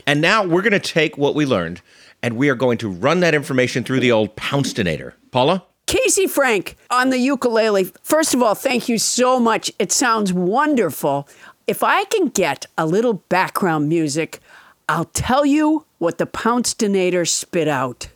[0.07, 1.81] And now we're going to take what we learned
[2.23, 5.13] and we are going to run that information through the old Pouncedonator.
[5.31, 5.65] Paula?
[5.85, 7.91] Casey Frank on the ukulele.
[8.03, 9.69] First of all, thank you so much.
[9.77, 11.27] It sounds wonderful.
[11.67, 14.39] If I can get a little background music,
[14.87, 18.07] I'll tell you what the Pouncedonator spit out.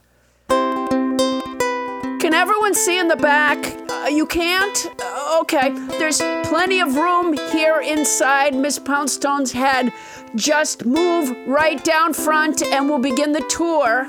[2.21, 3.57] Can everyone see in the back?
[3.89, 4.87] Uh, you can't?
[5.01, 5.71] Uh, okay.
[5.97, 9.91] There's plenty of room here inside Miss Poundstone's head.
[10.35, 14.07] Just move right down front and we'll begin the tour.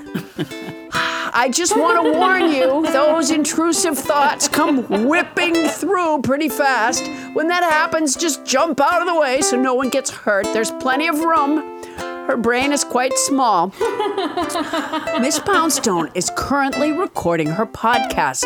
[1.35, 7.07] I just want to warn you, those intrusive thoughts come whipping through pretty fast.
[7.33, 10.45] When that happens, just jump out of the way so no one gets hurt.
[10.53, 11.83] There's plenty of room.
[12.27, 13.69] Her brain is quite small.
[15.21, 18.45] Miss Poundstone is currently recording her podcast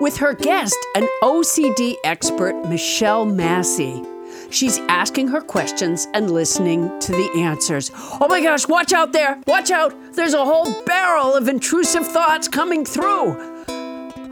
[0.00, 4.02] with her guest, an OCD expert, Michelle Massey.
[4.50, 7.90] She's asking her questions and listening to the answers.
[7.94, 9.40] Oh my gosh, watch out there!
[9.46, 9.94] Watch out!
[10.14, 13.64] There's a whole barrel of intrusive thoughts coming through.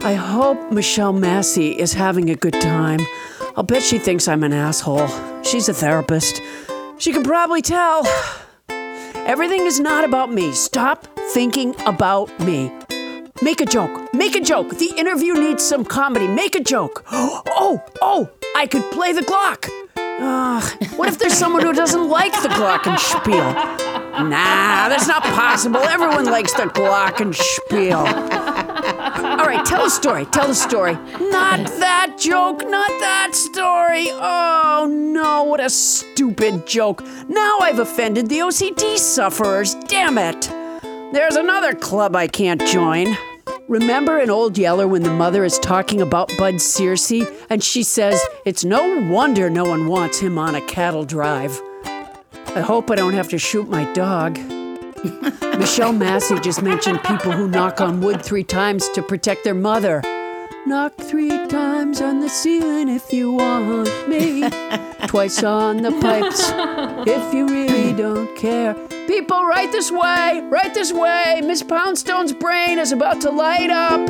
[0.01, 2.99] I hope Michelle Massey is having a good time.
[3.55, 5.07] I'll bet she thinks I'm an asshole.
[5.43, 6.41] She's a therapist.
[6.97, 8.07] She can probably tell.
[9.15, 10.51] Everything is not about me.
[10.51, 12.71] Stop thinking about me.
[13.41, 14.13] Make a joke.
[14.13, 14.77] Make a joke.
[14.77, 16.27] The interview needs some comedy.
[16.27, 17.05] Make a joke.
[17.59, 19.67] Oh, oh, I could play the Glock.
[20.19, 20.61] Uh,
[20.95, 23.53] what if there's someone who doesn't like the Glockenspiel?
[24.29, 25.79] Nah, that's not possible.
[25.79, 27.93] Everyone likes the Glockenspiel.
[29.39, 30.25] All right, tell a story.
[30.25, 30.93] Tell a story.
[30.93, 32.63] Not that joke.
[32.67, 34.07] Not that story.
[34.11, 37.03] Oh no, what a stupid joke.
[37.27, 39.75] Now I've offended the OCD sufferers.
[39.87, 40.49] Damn it.
[41.13, 43.15] There's another club I can't join.
[43.67, 48.17] Remember in Old Yeller when the mother is talking about Bud Searcy and she says,
[48.45, 51.61] It's no wonder no one wants him on a cattle drive.
[51.83, 54.37] I hope I don't have to shoot my dog.
[55.59, 60.01] Michelle Massey just mentioned people who knock on wood three times to protect their mother.
[60.67, 64.41] Knock three times on the ceiling if you want me.
[65.07, 66.51] Twice on the pipes
[67.07, 68.73] if you really don't care.
[69.07, 71.39] People, right this way, right this way.
[71.41, 74.09] Miss Poundstone's brain is about to light up.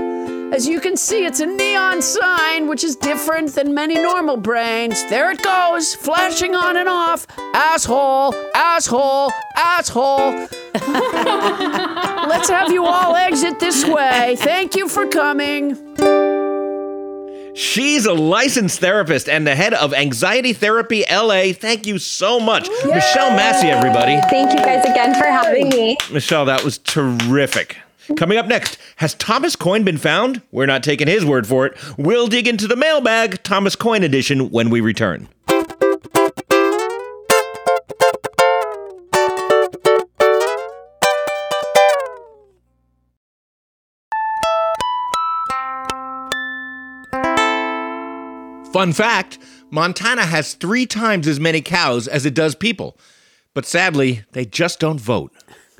[0.52, 5.08] As you can see, it's a neon sign, which is different than many normal brains.
[5.12, 7.28] There it goes, flashing on and off.
[7.54, 10.48] Asshole, asshole, asshole.
[10.74, 14.36] Let's have you all exit this way.
[14.40, 16.27] Thank you for coming.
[17.58, 21.54] She's a licensed therapist and the head of Anxiety Therapy LA.
[21.54, 22.70] Thank you so much.
[22.70, 22.94] Yay!
[22.94, 24.16] Michelle Massey, everybody.
[24.30, 25.98] Thank you guys again for having me.
[26.12, 27.78] Michelle, that was terrific.
[28.16, 30.44] Coming up next, has Thomas Coyne been found?
[30.52, 31.76] We're not taking his word for it.
[31.98, 35.28] We'll dig into the mailbag, Thomas Coyne edition, when we return.
[48.78, 49.40] Fun fact
[49.72, 52.96] Montana has three times as many cows as it does people.
[53.56, 55.34] But sadly, they just don't vote.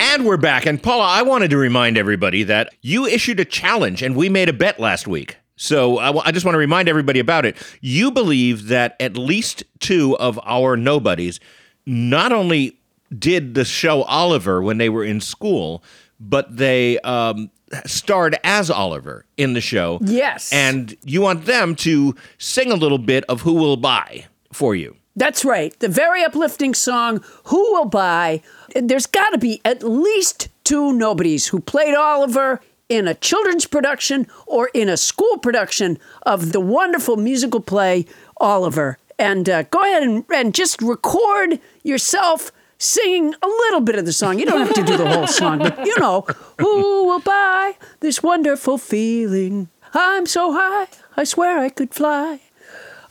[0.00, 0.64] and we're back.
[0.64, 4.48] And Paula, I wanted to remind everybody that you issued a challenge and we made
[4.48, 5.36] a bet last week.
[5.56, 7.58] So I, w- I just want to remind everybody about it.
[7.82, 11.38] You believe that at least two of our nobodies
[11.84, 12.77] not only
[13.16, 15.82] did the show Oliver when they were in school,
[16.20, 17.50] but they um,
[17.86, 19.98] starred as Oliver in the show.
[20.02, 20.52] Yes.
[20.52, 24.96] And you want them to sing a little bit of Who Will Buy for you.
[25.16, 25.78] That's right.
[25.80, 28.40] The very uplifting song, Who Will Buy?
[28.74, 34.26] There's got to be at least two nobodies who played Oliver in a children's production
[34.46, 38.06] or in a school production of the wonderful musical play
[38.38, 38.96] Oliver.
[39.18, 44.12] And uh, go ahead and, and just record yourself singing a little bit of the
[44.12, 44.38] song.
[44.38, 46.26] You don't have to do the whole song, but you know,
[46.58, 49.68] who will buy this wonderful feeling?
[49.94, 52.40] I'm so high, I swear I could fly.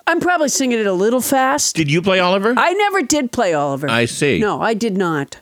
[0.06, 1.76] I'm probably singing it a little fast.
[1.76, 2.54] Did you play Oliver?
[2.56, 3.90] I never did play Oliver.
[3.90, 4.40] I see.
[4.40, 5.42] No, I did not.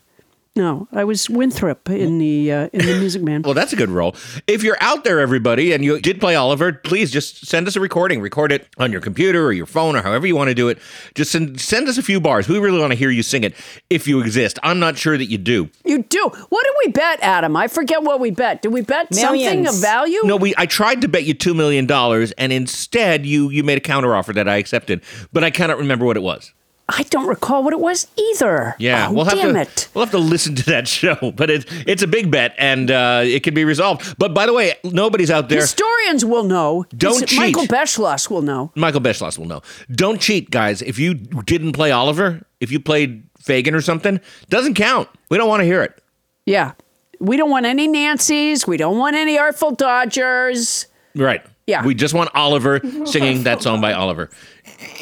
[0.58, 3.42] No, I was Winthrop in the uh, in the Music Man.
[3.42, 4.16] Well, that's a good role.
[4.48, 7.82] If you're out there, everybody, and you did play Oliver, please just send us a
[7.82, 8.22] recording.
[8.22, 10.78] Record it on your computer or your phone or however you want to do it.
[11.14, 12.48] Just send, send us a few bars.
[12.48, 13.54] We really want to hear you sing it
[13.90, 14.58] if you exist.
[14.64, 15.70] I'm not sure that you do.
[15.84, 16.22] You do.
[16.24, 17.58] What did we bet, Adam?
[17.58, 18.62] I forget what we bet.
[18.62, 20.20] Did we bet something of value?
[20.24, 20.54] No, we.
[20.58, 24.34] I tried to bet you two million dollars, and instead you you made a counteroffer
[24.36, 25.02] that I accepted,
[25.34, 26.54] but I cannot remember what it was.
[26.88, 28.76] I don't recall what it was either.
[28.78, 29.88] Yeah, oh, we'll have damn to it.
[29.94, 31.32] we'll have to listen to that show.
[31.36, 34.18] But it's it's a big bet, and uh, it can be resolved.
[34.20, 35.62] But by the way, nobody's out there.
[35.62, 36.86] Historians will know.
[36.96, 37.40] Don't cheat.
[37.40, 38.72] Michael Beschloss will know.
[38.76, 39.62] Michael Beschloss will know.
[39.92, 40.82] Don't cheat, guys.
[40.84, 44.20] If you didn't play Oliver, if you played Fagin or something,
[44.50, 45.10] doesn't count.
[45.30, 46.00] We don't want to hear it.
[46.46, 46.74] Yeah.
[47.20, 48.68] We don't want any Nancy's.
[48.68, 50.86] We don't want any Artful Dodgers.
[51.16, 51.44] Right.
[51.66, 51.84] Yeah.
[51.86, 54.30] We just want Oliver singing that song by Oliver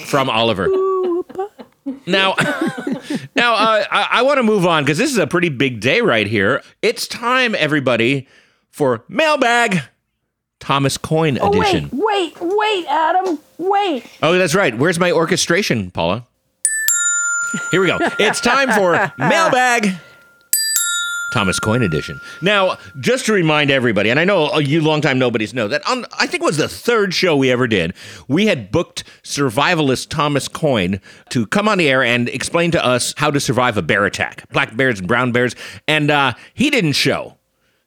[0.05, 0.67] from Oliver.
[2.05, 2.35] Now,
[3.35, 6.01] now uh, I, I want to move on because this is a pretty big day
[6.01, 6.61] right here.
[6.81, 8.27] It's time, everybody,
[8.71, 9.81] for mailbag
[10.59, 11.89] Thomas Coyne Oh, edition.
[11.91, 13.39] wait, wait, wait, Adam.
[13.57, 14.05] Wait.
[14.21, 14.77] Oh, that's right.
[14.77, 16.25] Where's my orchestration, Paula?
[17.71, 17.97] Here we go.
[18.17, 19.91] It's time for mailbag.
[21.33, 22.21] Thomas Coyne edition.
[22.41, 26.05] Now, just to remind everybody, and I know uh, you longtime nobodies know that on
[26.17, 27.93] I think it was the third show we ever did,
[28.27, 33.15] we had booked survivalist Thomas Coyne to come on the air and explain to us
[33.17, 35.55] how to survive a bear attack, black bears and brown bears,
[35.87, 37.35] and uh, he didn't show.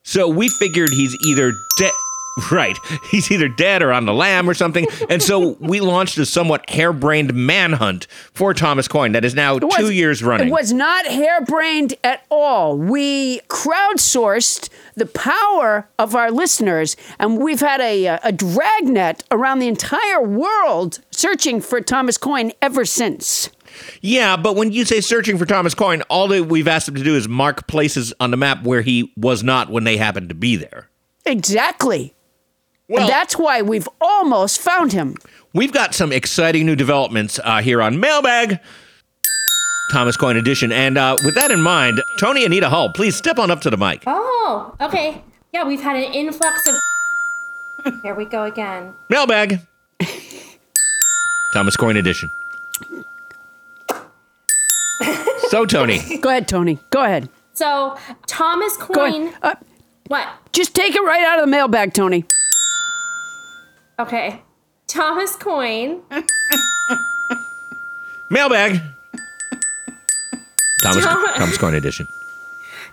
[0.03, 1.93] So we figured he's either dead.
[2.51, 2.77] Right.
[3.11, 4.87] He's either dead or on the lam or something.
[5.09, 9.75] And so we launched a somewhat harebrained manhunt for Thomas Coyne that is now was-
[9.77, 10.49] two years running.
[10.49, 12.77] It was not harebrained at all.
[12.77, 19.59] We crowdsourced the power of our listeners, and we've had a, uh, a dragnet around
[19.61, 23.49] the entire world searching for Thomas Coyne ever since.
[24.03, 27.03] Yeah, but when you say searching for Thomas Coyne, all that we've asked him to
[27.05, 30.35] do is mark places on the map where he was not when they happened to
[30.35, 30.89] be there.
[31.25, 32.13] Exactly.
[32.89, 35.17] Well, and that's why we've almost found him.
[35.53, 38.61] we've got some exciting new developments uh, here on Mailbag.
[39.93, 40.73] Thomas Coyne edition.
[40.73, 43.71] And uh, with that in mind, Tony and Anita Hull, please step on up to
[43.71, 44.03] the mic.
[44.07, 45.23] Oh, okay.
[45.53, 46.75] Yeah, we've had an influx of.
[48.03, 48.95] Here we go again.
[49.09, 49.61] Mailbag.
[51.53, 52.31] Thomas Coyne edition.
[55.49, 56.79] So, Tony, Go ahead, Tony.
[56.91, 57.29] Go ahead.
[57.53, 59.33] So, Thomas Go ahead.
[59.43, 59.55] Uh,
[60.09, 60.27] What?
[60.53, 62.25] just take it right out of the mailbag, Tony.
[63.99, 64.43] Okay.
[64.87, 66.03] Thomas Coyne.
[68.31, 68.81] mailbag.
[70.83, 72.07] Thomas, Tom- Thomas Coyne edition.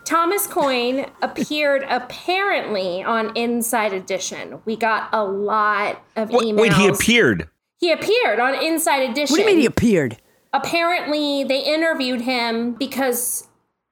[0.05, 4.59] Thomas Coyne appeared apparently on Inside Edition.
[4.65, 6.59] We got a lot of Wait, emails.
[6.61, 7.49] wait, he appeared.
[7.79, 9.33] He appeared on Inside Edition.
[9.33, 10.17] What do you mean he appeared?
[10.51, 13.47] Apparently, they interviewed him because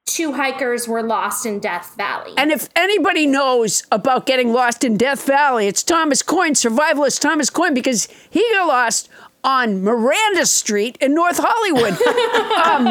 [0.05, 2.33] two hikers were lost in Death Valley.
[2.37, 7.49] And if anybody knows about getting lost in Death Valley, it's Thomas Coyne, survivalist Thomas
[7.49, 9.09] Coyne, because he got lost
[9.43, 11.93] on Miranda Street in North Hollywood.
[12.61, 12.85] um,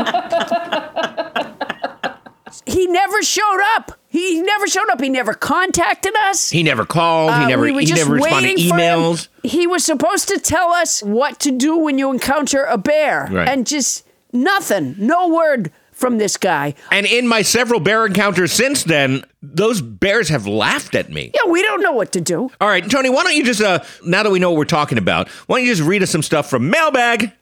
[2.66, 3.92] he never showed up.
[4.08, 5.00] He never showed up.
[5.00, 6.50] He never contacted us.
[6.50, 7.30] He never called.
[7.32, 7.62] he Uh, never.
[7.62, 9.28] we he just never responded to waiting emails.
[9.44, 13.48] He was supposed to tell us what to do when you encounter a bear, Right.
[13.48, 14.96] and just nothing.
[14.98, 15.70] No word
[16.00, 16.74] from this guy.
[16.90, 21.30] And in my several bear encounters since then, those bears have laughed at me.
[21.34, 22.50] Yeah, we don't know what to do.
[22.60, 24.96] All right, Tony, why don't you just, uh, now that we know what we're talking
[24.98, 27.32] about, why don't you just read us some stuff from Mailbag,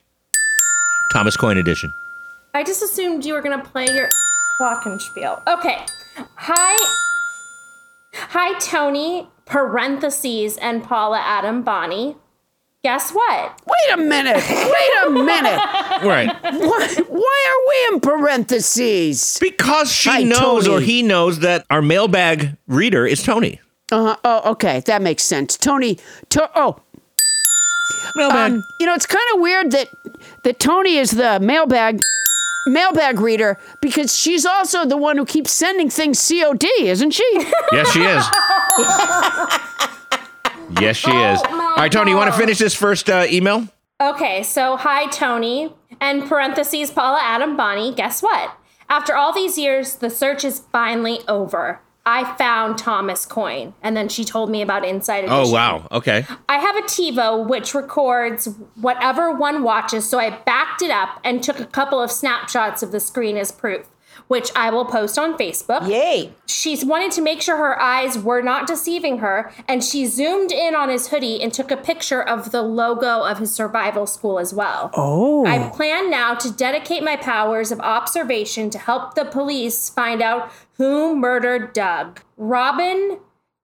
[1.12, 1.92] Thomas Coyne edition.
[2.52, 4.08] I just assumed you were going to play your
[4.60, 5.46] Glockenspiel.
[5.46, 5.78] Okay.
[6.16, 6.76] Hi.
[8.14, 12.16] Hi, Tony, parentheses, and Paula Adam Bonnie.
[12.84, 13.60] Guess what?
[13.66, 14.36] Wait a minute.
[14.36, 15.60] Wait a minute.
[15.98, 16.28] Right.
[16.42, 19.36] Why, why are we in parentheses?
[19.40, 23.60] Because she Hi, knows or he knows that our mailbag reader is Tony.
[23.90, 25.56] Uh, oh, okay, that makes sense.
[25.56, 25.98] Tony,
[26.28, 26.80] to, oh,
[28.14, 28.52] Mailbag.
[28.52, 29.88] um, you know, it's kind of weird that
[30.44, 32.00] that Tony is the mailbag
[32.68, 37.28] mailbag reader because she's also the one who keeps sending things COD, isn't she?
[37.72, 38.24] yes, she is.
[40.80, 41.40] yes, she is.
[41.42, 43.66] All right, Tony, you want to finish this first uh, email?
[44.00, 47.92] Okay, so hi, Tony, and parentheses, Paula Adam Bonnie.
[47.92, 48.52] Guess what?
[48.88, 51.80] After all these years, the search is finally over.
[52.06, 53.74] I found Thomas Coyne.
[53.82, 55.36] And then she told me about Inside Edition.
[55.36, 55.86] Oh, wow.
[55.92, 56.24] Okay.
[56.48, 61.42] I have a TiVo which records whatever one watches, so I backed it up and
[61.42, 63.86] took a couple of snapshots of the screen as proof.
[64.28, 65.88] Which I will post on Facebook.
[65.88, 66.32] Yay.
[66.46, 70.74] She's wanted to make sure her eyes were not deceiving her, and she zoomed in
[70.74, 74.54] on his hoodie and took a picture of the logo of his survival school as
[74.54, 74.90] well.
[74.94, 75.46] Oh.
[75.46, 80.52] I plan now to dedicate my powers of observation to help the police find out
[80.74, 82.20] who murdered Doug.
[82.36, 83.18] Robin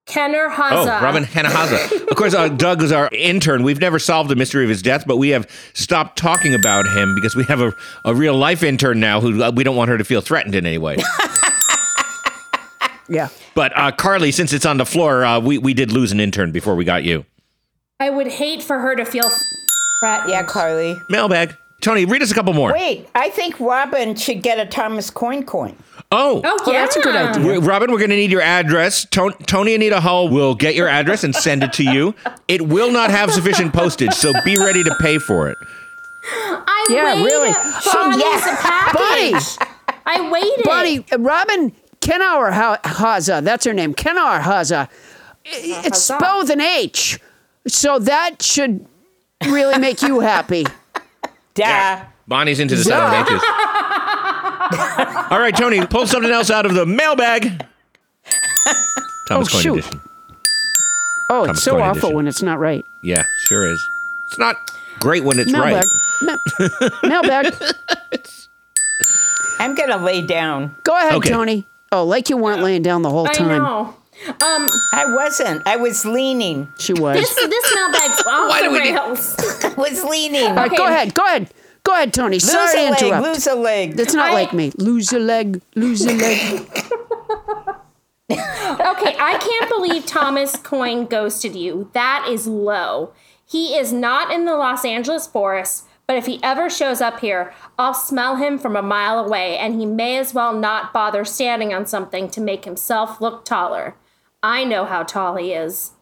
[0.06, 1.00] Kenner Oh, Haza.
[1.00, 2.08] Robin Hanahaza.
[2.10, 3.62] of course, uh, Doug is our intern.
[3.62, 7.14] We've never solved the mystery of his death, but we have stopped talking about him
[7.14, 7.72] because we have a,
[8.04, 10.66] a real life intern now who uh, we don't want her to feel threatened in
[10.66, 10.96] any way.
[13.08, 13.28] yeah.
[13.54, 16.52] but uh, Carly, since it's on the floor, uh, we, we did lose an intern
[16.52, 17.24] before we got you.
[17.98, 19.30] I would hate for her to feel
[20.00, 20.30] threatened.
[20.30, 20.96] Yeah, Carly.
[21.08, 21.56] Mailbag.
[21.80, 22.72] Tony, read us a couple more.
[22.72, 25.76] Wait, I think Robin should get a Thomas Coyne coin.
[26.16, 26.40] Oh.
[26.44, 26.80] Oh, yeah.
[26.82, 27.44] that's a good idea.
[27.60, 29.04] We- Robin, we're going to need your address.
[29.10, 32.14] Ton- Tony Anita Hull will get your address and send it to you.
[32.48, 35.58] It will not have sufficient postage, so be ready to pay for it.
[36.26, 37.52] I Yeah, waited really.
[37.52, 38.56] for So, this yeah.
[38.60, 39.68] package.
[40.06, 40.64] I waited.
[40.64, 44.88] Buddy, Robin Kenauer Ha- Haza, that's her name, Kenauer Haza.
[45.44, 46.16] It's Haza.
[46.16, 47.18] spelled with an H.
[47.66, 48.86] So that should
[49.46, 50.64] really make you happy.
[51.54, 52.00] Duh.
[52.26, 53.42] Bonnie's into the seven H's.
[55.30, 57.64] All right, Tony, pull something else out of the mailbag.
[59.28, 59.78] Thomas Oh, Coyne shoot.
[59.78, 60.00] edition.
[61.30, 62.14] Oh, Thomas it's so Coyne awful edition.
[62.16, 62.84] when it's not right.
[63.02, 63.88] Yeah, sure is.
[64.28, 64.56] It's not
[65.00, 65.84] great when it's Mailbag.
[66.22, 66.38] right.
[67.02, 67.54] Ma- mailbag.
[69.60, 70.74] I'm going to lay down.
[70.82, 71.30] Go ahead, Okay.
[71.30, 71.66] Tony.
[71.92, 73.62] Oh, like you weren't laying down the whole I time.
[73.62, 73.94] know.
[74.28, 75.66] Um, I wasn't.
[75.66, 76.68] I was leaning.
[76.78, 77.16] She was.
[77.18, 79.36] this this mailbag's off Why the do we need- rails.
[79.64, 80.46] I was leaning.
[80.46, 81.14] All right, go ahead.
[81.14, 81.50] Go ahead.
[81.84, 82.36] Go ahead, Tony.
[82.36, 83.02] Lose Sorry to a leg.
[83.02, 83.26] interrupt.
[83.26, 84.00] Lose a leg.
[84.00, 84.72] It's not I- like me.
[84.78, 85.60] Lose a leg.
[85.74, 86.68] Lose a leg.
[88.30, 91.90] Okay, I can't believe Thomas Coyne ghosted you.
[91.92, 93.12] That is low.
[93.46, 97.52] He is not in the Los Angeles forest, but if he ever shows up here,
[97.78, 101.74] I'll smell him from a mile away, and he may as well not bother standing
[101.74, 103.94] on something to make himself look taller.
[104.42, 105.92] I know how tall he is.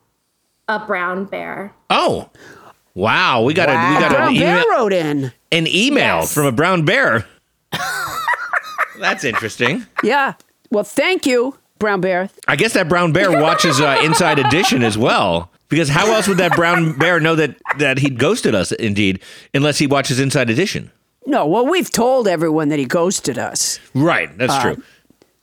[0.68, 1.74] A brown bear.
[1.90, 2.30] Oh,
[2.94, 3.42] wow!
[3.42, 4.00] We got a we Wow.
[4.00, 5.32] got Brown an Bear email, wrote in.
[5.50, 6.34] an email Yes.
[6.34, 7.26] from a brown bear.
[8.98, 9.86] That's interesting.
[10.02, 10.34] Yeah.
[10.70, 12.30] Well, thank you, Brown Bear.
[12.46, 15.50] I guess that brown bear watches uh, Inside Edition as well.
[15.68, 18.72] Because how else would that brown bear know that that he ghosted us?
[18.72, 19.20] Indeed,
[19.54, 20.90] unless he watches Inside Edition.
[21.26, 23.78] No, well, we've told everyone that he ghosted us.
[23.94, 24.36] Right.
[24.36, 24.82] That's true.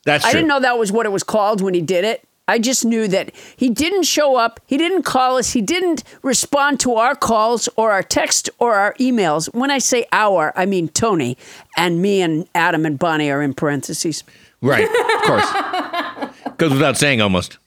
[0.06, 0.30] That's true.
[0.30, 2.24] I didn't know that was what it was called when he did it.
[2.50, 4.60] I just knew that he didn't show up.
[4.66, 5.54] He didn't call us.
[5.54, 9.54] He didn't respond to our calls or our text or our emails.
[9.54, 11.38] When I say our, I mean Tony
[11.78, 14.24] and me and Adam and Bonnie are in parentheses.
[14.64, 14.84] Right.
[14.84, 16.34] Of course.
[16.58, 17.60] Goes without saying almost.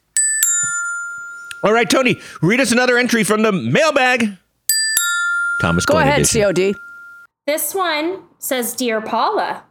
[1.63, 4.37] All right, Tony, read us another entry from the mailbag.
[5.61, 6.41] Thomas Go Coyne ahead, edition.
[6.41, 6.75] COD.
[7.47, 9.63] This one says Dear Paula,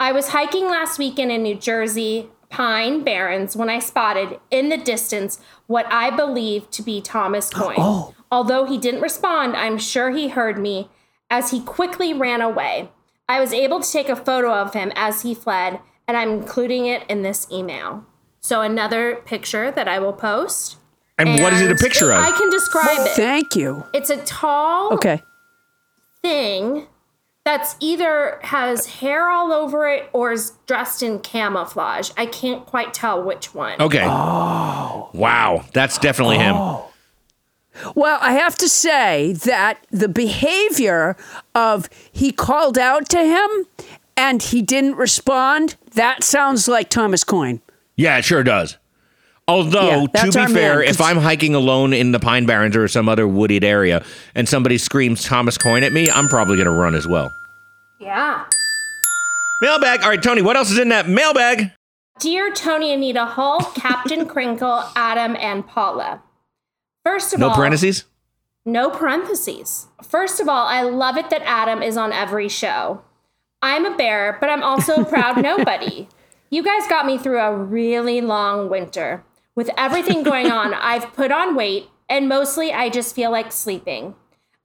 [0.00, 4.76] I was hiking last weekend in New Jersey Pine Barrens when I spotted in the
[4.76, 7.58] distance what I believed to be Thomas oh.
[7.58, 8.14] Coyne.
[8.30, 10.88] Although he didn't respond, I'm sure he heard me
[11.30, 12.90] as he quickly ran away.
[13.28, 16.86] I was able to take a photo of him as he fled, and I'm including
[16.86, 18.04] it in this email.
[18.40, 20.76] So, another picture that I will post.
[21.18, 22.22] And what is it a picture of?
[22.22, 23.16] I can describe it.
[23.16, 23.84] Thank you.
[23.92, 25.22] It's a tall Okay.
[26.22, 26.86] thing
[27.46, 32.10] that's either has hair all over it or is dressed in camouflage.
[32.16, 33.80] I can't quite tell which one.
[33.80, 34.04] Okay.
[34.04, 35.08] Oh.
[35.14, 35.64] Wow.
[35.72, 36.56] That's definitely him.
[36.56, 36.88] Oh.
[37.94, 41.16] Well, I have to say that the behavior
[41.54, 43.66] of he called out to him
[44.16, 47.60] and he didn't respond, that sounds like Thomas Coyne.
[47.96, 48.76] Yeah, it sure does.
[49.48, 52.74] Although, Yeah, to be fair, man, if 'cause- I'm hiking alone in the Pine Barrens
[52.76, 54.02] or some other wooded area
[54.34, 57.30] and somebody screams Thomas Coyne at me, I'm probably going to run as well.
[57.98, 58.44] Yeah.
[59.62, 60.02] Mailbag.
[60.02, 61.72] All right, Tony, what else is in that mailbag?
[62.18, 66.22] Dear Tony Anita Hull, Captain Crinkle, Adam, and Paula.
[67.04, 68.04] First of No all, no parentheses?
[68.64, 69.86] No parentheses.
[70.02, 73.02] First of all, I love it that Adam is on every show.
[73.62, 76.08] I'm a bear, but I'm also a proud nobody.
[76.50, 79.24] You guys got me through a really long winter.
[79.54, 84.14] With everything going on, I've put on weight, and mostly I just feel like sleeping.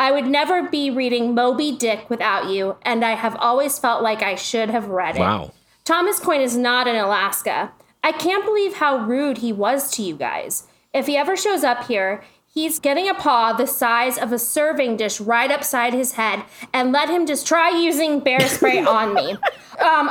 [0.01, 4.23] I would never be reading Moby Dick without you, and I have always felt like
[4.23, 5.19] I should have read it.
[5.19, 5.51] Wow.
[5.85, 7.71] Thomas Coyne is not in Alaska.
[8.03, 10.65] I can't believe how rude he was to you guys.
[10.91, 14.97] If he ever shows up here, he's getting a paw the size of a serving
[14.97, 19.33] dish right upside his head and let him just try using bear spray on me.
[19.33, 19.39] Um,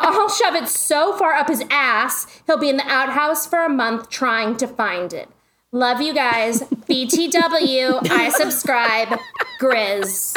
[0.01, 3.69] I'll shove it so far up his ass, he'll be in the outhouse for a
[3.69, 5.29] month trying to find it.
[5.73, 6.63] Love you guys.
[6.63, 9.17] BTW, I subscribe.
[9.61, 10.37] Grizz.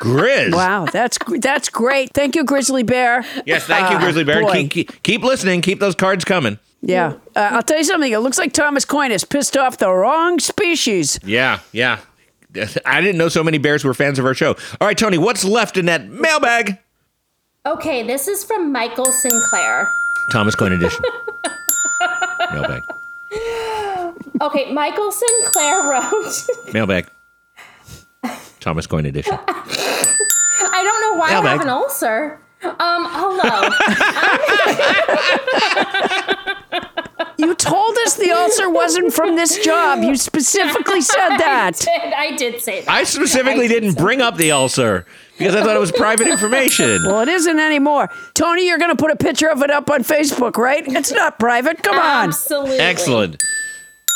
[0.00, 0.52] Grizz.
[0.52, 2.12] Wow, that's that's great.
[2.12, 3.24] Thank you, Grizzly Bear.
[3.46, 4.44] Yes, thank you, Ah, Grizzly Bear.
[4.50, 5.60] Keep, keep, keep listening.
[5.60, 6.58] Keep those cards coming.
[6.80, 8.10] Yeah, uh, I'll tell you something.
[8.10, 11.20] It looks like Thomas Coyne has pissed off the wrong species.
[11.24, 12.00] Yeah, yeah.
[12.84, 14.56] I didn't know so many bears were fans of our show.
[14.80, 16.78] All right, Tony, what's left in that mailbag?
[17.64, 19.88] Okay, this is from Michael Sinclair.
[20.32, 21.04] Thomas Coyne edition.
[22.52, 22.82] mailbag.
[24.40, 26.32] Okay, Michael Sinclair wrote.
[26.72, 27.06] Mailbag.
[28.60, 29.36] Thomas Coyne edition.
[29.46, 32.38] I don't know why I have an ulcer.
[32.62, 33.68] Um, hello.
[37.38, 40.00] You told us the ulcer wasn't from this job.
[40.02, 41.72] You specifically said that.
[41.74, 42.88] I did, I did say that.
[42.90, 45.06] I specifically didn't bring up the ulcer
[45.38, 47.00] because I thought it was private information.
[47.04, 48.10] Well, it isn't anymore.
[48.34, 50.84] Tony, you're going to put a picture of it up on Facebook, right?
[50.86, 51.82] It's not private.
[51.82, 52.28] Come on.
[52.28, 52.78] Absolutely.
[52.78, 53.36] Excellent.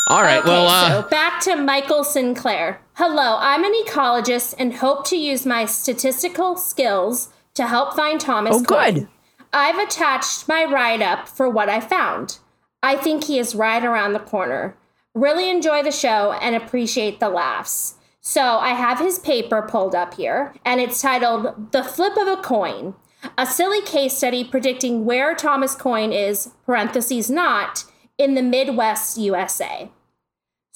[0.07, 0.39] All right.
[0.39, 2.79] Okay, well, uh, so back to Michael Sinclair.
[2.93, 8.55] Hello, I'm an ecologist and hope to use my statistical skills to help find Thomas.
[8.55, 8.93] Oh, Coyne.
[8.93, 9.07] good.
[9.51, 12.37] I've attached my write up for what I found.
[12.81, 14.77] I think he is right around the corner.
[15.13, 17.95] Really enjoy the show and appreciate the laughs.
[18.21, 22.41] So I have his paper pulled up here, and it's titled The Flip of a
[22.41, 22.95] Coin
[23.37, 27.83] A Silly Case Study Predicting Where Thomas Coyne is, parentheses not,
[28.17, 29.89] in the Midwest USA.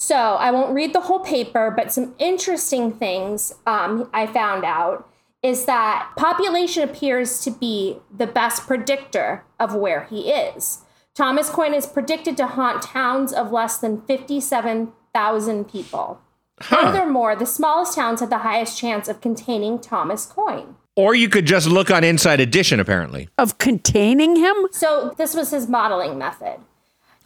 [0.02, 5.08] So I won't read the whole paper, but some interesting things um, I found out
[5.44, 10.80] is that population appears to be the best predictor of where he is.
[11.14, 16.20] Thomas Coyne is predicted to haunt towns of less than 57,000 people.
[16.60, 20.74] Furthermore, the smallest towns had the highest chance of containing Thomas Coyne.
[20.96, 23.28] or you could just look on Inside Edition, apparently.
[23.38, 24.66] Of containing him?
[24.72, 26.58] So this was his modeling method.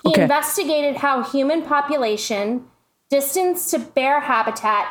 [0.07, 0.23] He Okay.
[0.23, 2.67] investigated how human population,
[3.11, 4.87] distance to bear habitat,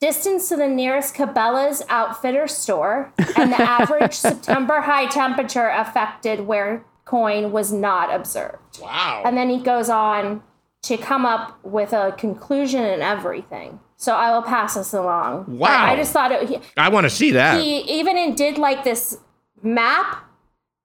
[0.00, 6.84] distance to the nearest Cabela's Outfitter store, and the average September high temperature affected where
[7.04, 8.80] Coyne was not observed.
[8.80, 9.22] Wow.
[9.24, 10.42] And then he goes on
[10.82, 13.80] to come up with a conclusion and everything.
[13.96, 15.58] So I will pass this along.
[15.58, 15.84] Wow.
[15.84, 16.48] I just thought it.
[16.48, 17.60] He, I want to see that.
[17.60, 19.18] he even in- did like this
[19.62, 20.24] map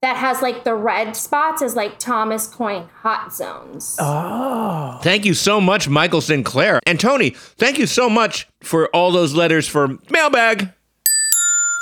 [0.05, 3.97] that has like the red spots is like Thomas Coyne hot zones.
[3.99, 4.99] Oh.
[5.01, 6.79] Thank you so much, Michael Sinclair.
[6.85, 10.69] And Tony, thank you so much for all those letters for Mailbag,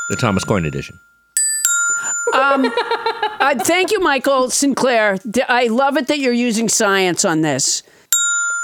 [0.10, 0.98] the Thomas Coyne edition.
[2.34, 5.18] Uh, thank you, Michael Sinclair.
[5.30, 7.84] D- I love it that you're using science on this,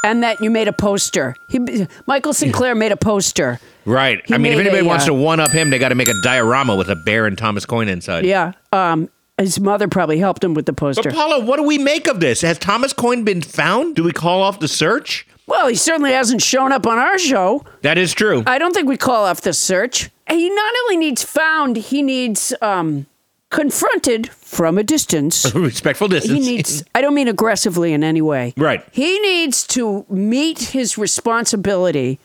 [0.06, 1.36] and that you made a poster.
[1.50, 1.60] He,
[2.08, 3.60] Michael Sinclair made a poster.
[3.86, 4.26] Right.
[4.26, 5.96] He I mean, if anybody a, wants uh, to one up him, they got to
[5.96, 8.26] make a diorama with a bear and Thomas Coyne inside.
[8.26, 8.54] Yeah.
[8.72, 9.10] Um,
[9.40, 11.12] his mother probably helped him with the But poster.
[11.12, 12.42] Paula, what do we make of this?
[12.42, 13.96] Has Thomas Coyne been found?
[13.96, 15.26] Do we call off the search?
[15.48, 17.66] Well, he certainly hasn't shown up on our show.
[17.82, 18.44] That is true.
[18.46, 20.12] I don't think we call off the search.
[20.30, 23.08] He not only needs found, he needs um,
[23.50, 25.52] confronted from a distance.
[25.56, 26.34] Respectful distance.
[26.34, 28.54] He needs, I don't mean aggressively in any way.
[28.58, 28.86] Right.
[28.92, 32.20] He needs to meet his responsibility.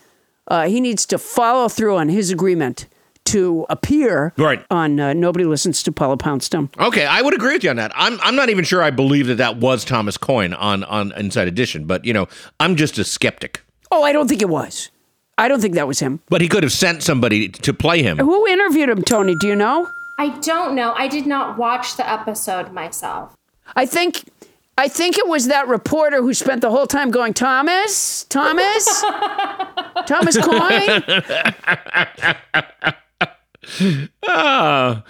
[0.47, 2.85] Uh, he needs to follow through on his agreement
[3.25, 4.63] to appear Right.
[4.71, 6.69] on uh, Nobody Listens to Paula Poundstone.
[6.79, 7.91] Okay, I would agree with you on that.
[7.95, 11.47] I'm I'm not even sure I believe that that was Thomas Coyne on on Inside
[11.47, 12.27] Edition, but you know,
[12.59, 13.61] I'm just a skeptic.
[13.91, 14.89] Oh, I don't think it was.
[15.37, 16.21] I don't think that was him.
[16.29, 18.17] But he could have sent somebody to play him.
[18.19, 19.35] Who interviewed him, Tony?
[19.41, 19.89] Do you know?
[20.17, 20.93] I don't know.
[20.95, 23.35] I did not watch the episode myself.
[23.75, 24.29] I think
[24.77, 29.01] I think it was that reporter who spent the whole time going, Thomas, Thomas,
[30.05, 30.37] Thomas
[33.77, 34.09] Coyne.
[34.27, 35.03] Ah.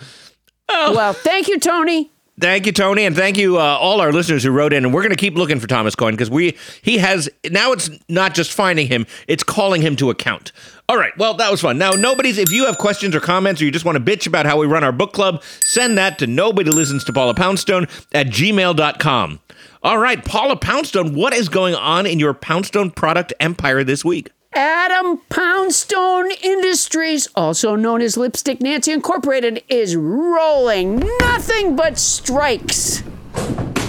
[0.68, 2.11] Well, thank you, Tony.
[2.38, 4.84] Thank you, Tony, and thank you uh, all our listeners who wrote in.
[4.84, 7.72] And we're going to keep looking for Thomas Coyne because we he has now.
[7.72, 10.52] It's not just finding him; it's calling him to account.
[10.90, 11.77] All right, well, that was fun.
[11.77, 12.38] Now, nobody's.
[12.38, 14.68] If you have questions or comments, or you just want to bitch about how we
[14.68, 19.40] run our book club, send that to nobody listens to Paula Poundstone at gmail.com.
[19.82, 24.32] All right, Paula Poundstone, what is going on in your Poundstone product empire this week?
[24.56, 33.03] Adam Poundstone Industries, also known as Lipstick Nancy Incorporated, is rolling nothing but strikes.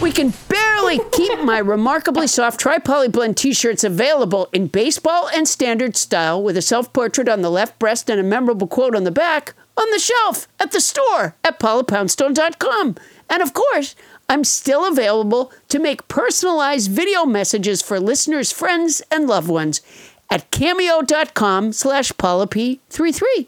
[0.02, 5.28] We can barely keep my remarkably soft tri poly blend t shirts available in baseball
[5.32, 8.96] and standard style with a self portrait on the left breast and a memorable quote
[8.96, 12.96] on the back on the shelf at the store at paulapoundstone.com.
[13.30, 13.94] And of course,
[14.28, 19.80] I'm still available to make personalized video messages for listeners, friends, and loved ones
[20.30, 23.46] at cameo.com slash paulap33.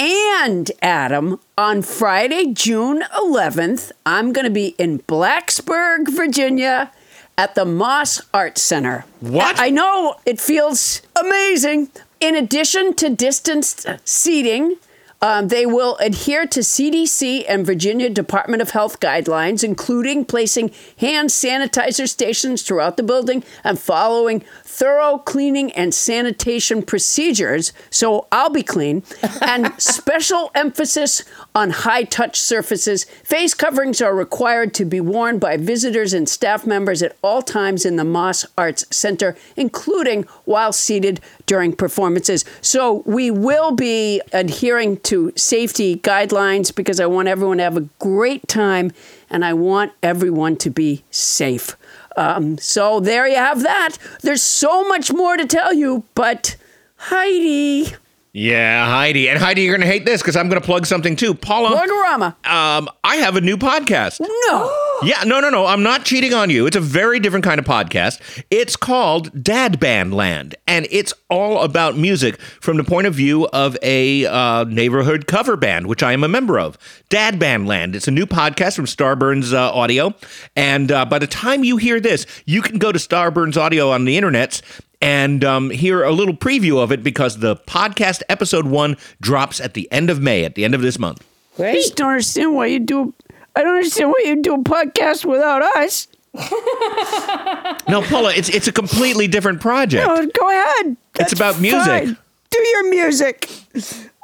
[0.00, 6.92] And Adam, on Friday, June 11th, I'm going to be in Blacksburg, Virginia
[7.36, 9.04] at the Moss Art Center.
[9.20, 9.58] What?
[9.58, 11.88] I know it feels amazing.
[12.20, 14.76] In addition to distanced seating,
[15.20, 21.30] Um, they will adhere to CDC and Virginia Department of Health guidelines, including placing hand
[21.30, 27.72] sanitizer stations throughout the building and following thorough cleaning and sanitation procedures.
[27.90, 29.02] So I'll be clean.
[29.40, 31.24] And special emphasis
[31.54, 33.04] on high touch surfaces.
[33.24, 37.86] Face coverings are required to be worn by visitors and staff members at all times
[37.86, 42.44] in the Moss Arts Center, including while seated during performances.
[42.60, 47.88] So we will be adhering to safety guidelines because I want everyone to have a
[47.98, 48.92] great time
[49.30, 51.76] and I want everyone to be safe.
[52.16, 53.96] Um, so there you have that.
[54.22, 56.56] There's so much more to tell you, but
[56.96, 57.94] Heidi.
[58.38, 59.28] Yeah, Heidi.
[59.28, 61.34] And Heidi, you're going to hate this because I'm going to plug something too.
[61.34, 62.36] Paula, Plugorama.
[62.48, 64.20] um, I have a new podcast.
[64.20, 64.72] No.
[65.00, 65.64] Yeah, no, no, no.
[65.64, 66.66] I'm not cheating on you.
[66.66, 68.20] It's a very different kind of podcast.
[68.50, 73.46] It's called Dad Band Land, and it's all about music from the point of view
[73.52, 76.76] of a uh, neighborhood cover band, which I am a member of.
[77.10, 77.94] Dad Band Land.
[77.94, 80.14] It's a new podcast from Starburns uh, Audio,
[80.56, 84.04] and uh, by the time you hear this, you can go to Starburns Audio on
[84.04, 84.60] the internet
[85.00, 89.74] and um, hear a little preview of it because the podcast episode one drops at
[89.74, 91.24] the end of May, at the end of this month.
[91.58, 93.12] I just don't understand why you do.
[93.56, 96.08] I don't understand why you do a podcast without us.
[97.88, 100.06] No, Paula, it's it's a completely different project.
[100.08, 100.96] Oh, go ahead.
[101.14, 101.80] That's about music.
[101.86, 102.16] fine.
[102.50, 103.48] Do your music.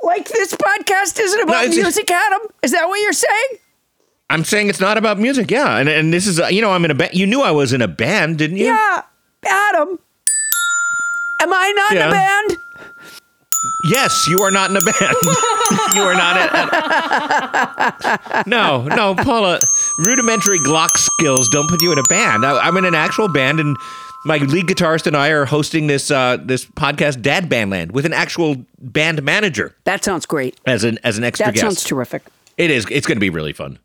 [0.02, 2.40] Like this podcast isn't about it's- music, Adam.
[2.62, 3.46] Is that what you're saying?
[4.28, 5.78] I'm saying it's not about music, yeah.
[5.78, 7.14] And and this is uh, you know I'm in a band.
[7.14, 8.66] You knew I was in a band, didn't you?
[8.66, 9.02] Yeah,
[9.46, 9.98] Adam.
[11.44, 12.56] Am I not in a band?
[13.90, 14.96] Yes, you are not in a band.
[15.94, 16.36] you are not
[18.44, 18.50] in.
[18.50, 19.58] no, no, Paula.
[19.98, 22.44] Rudimentary Glock skills don't put you in a band.
[22.46, 23.76] I, I'm in an actual band, and
[24.24, 28.14] my lead guitarist and I are hosting this uh, this podcast, Dad Bandland, with an
[28.14, 30.58] actual band manager That sounds great.
[30.66, 31.60] as an as an extra That guest.
[31.62, 32.22] sounds terrific.
[32.56, 32.86] It is.
[32.90, 33.78] It's going to be really fun.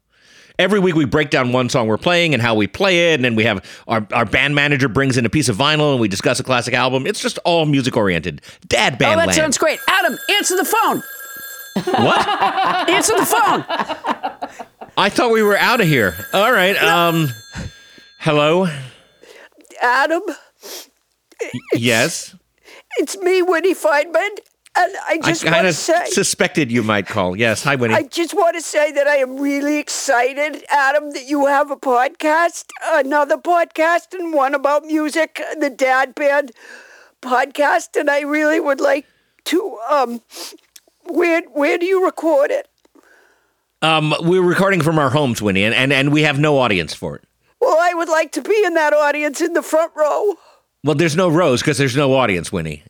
[0.60, 3.24] Every week we break down one song we're playing and how we play it, and
[3.26, 6.08] then we have our, our band manager brings in a piece of vinyl and we
[6.10, 7.08] discuss a classic album.
[7.08, 8.42] It's just all music oriented.
[8.68, 9.14] Dad band.
[9.14, 9.36] Oh, that land.
[9.36, 9.80] sounds great.
[9.88, 11.02] Adam, answer the phone.
[11.86, 12.28] what?
[12.90, 13.64] Answer the phone.
[14.98, 16.14] I thought we were out of here.
[16.34, 16.76] All right.
[16.78, 17.30] Um.
[18.20, 18.68] Hello.
[19.82, 20.22] Adam,
[21.74, 22.36] Yes.
[22.98, 24.40] it's me, Winnie Feynman,
[24.80, 26.06] and I I just kind of say.
[26.06, 27.36] suspected you might call.
[27.36, 27.64] Yes.
[27.64, 27.94] Hi, Winnie.
[27.94, 31.76] I just want to say that I am really excited, Adam, that you have a
[31.76, 36.52] podcast, another podcast, and one about music, the Dad Band
[37.22, 39.06] podcast, and I really would like
[39.46, 39.78] to.
[39.90, 40.22] Um,
[41.04, 42.68] where where do you record it?
[43.82, 47.16] um, we're recording from our homes, Winnie, and, and and we have no audience for
[47.16, 47.24] it.
[47.62, 50.36] Well, I would like to be in that audience in the front row.
[50.84, 52.84] Well, there's no rows because there's no audience, Winnie.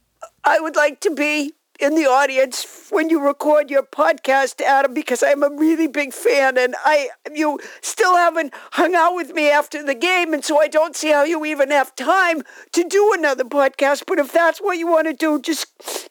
[0.44, 5.24] I would like to be in the audience when you record your podcast, Adam, because
[5.24, 9.84] I'm a really big fan, and I you still haven't hung out with me after
[9.84, 12.44] the game, and so I don't see how you even have time
[12.74, 14.04] to do another podcast.
[14.08, 15.68] But if that's what you want to do, just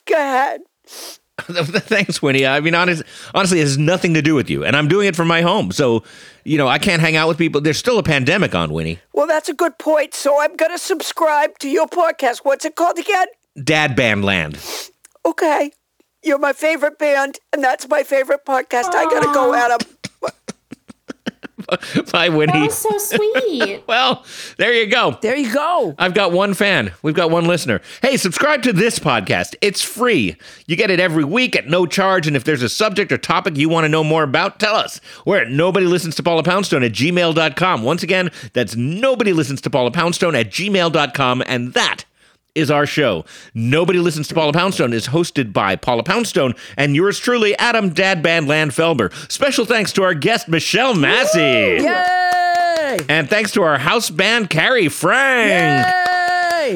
[0.07, 0.63] go ahead.
[1.39, 2.47] Thanks, Winnie.
[2.47, 5.15] I mean, honest, honestly, it has nothing to do with you, and I'm doing it
[5.15, 5.71] from my home.
[5.71, 6.03] So,
[6.45, 7.61] you know, I can't hang out with people.
[7.61, 8.99] There's still a pandemic on, Winnie.
[9.13, 10.15] Well, that's a good point.
[10.15, 12.39] So I'm gonna subscribe to your podcast.
[12.39, 13.27] What's it called again?
[13.63, 14.59] Dad Band Land.
[15.29, 15.73] Okay.
[16.23, 18.95] You're my favorite band, and that's my favorite podcast.
[18.95, 19.79] I gotta go, Adam.
[22.13, 22.63] Bye, That Winnie.
[22.63, 23.83] was so sweet.
[23.89, 24.25] Well,
[24.57, 25.19] there you go.
[25.21, 25.95] There you go.
[25.99, 26.93] I've got one fan.
[27.03, 27.81] We've got one listener.
[28.01, 29.55] Hey, subscribe to this podcast.
[29.61, 30.37] It's free.
[30.67, 32.27] You get it every week at no charge.
[32.27, 35.01] And if there's a subject or topic you want to know more about, tell us.
[35.27, 37.83] We're at nobody listens to Paula Poundstone at gmail.com.
[37.83, 41.43] Once again, that's nobody listens to Paula Poundstone at gmail.com.
[41.47, 42.05] And that
[42.55, 43.25] is our show.
[43.55, 48.47] Nobody Listens to Paula Poundstone is hosted by Paula Poundstone and yours truly, Adam Dadband
[48.47, 49.13] Landfelber.
[49.31, 51.41] Special thanks to our guest, Michelle Massey.
[51.85, 52.99] Yay!
[53.09, 55.87] And thanks to our house band, Casey Frank.
[55.87, 56.18] Yay!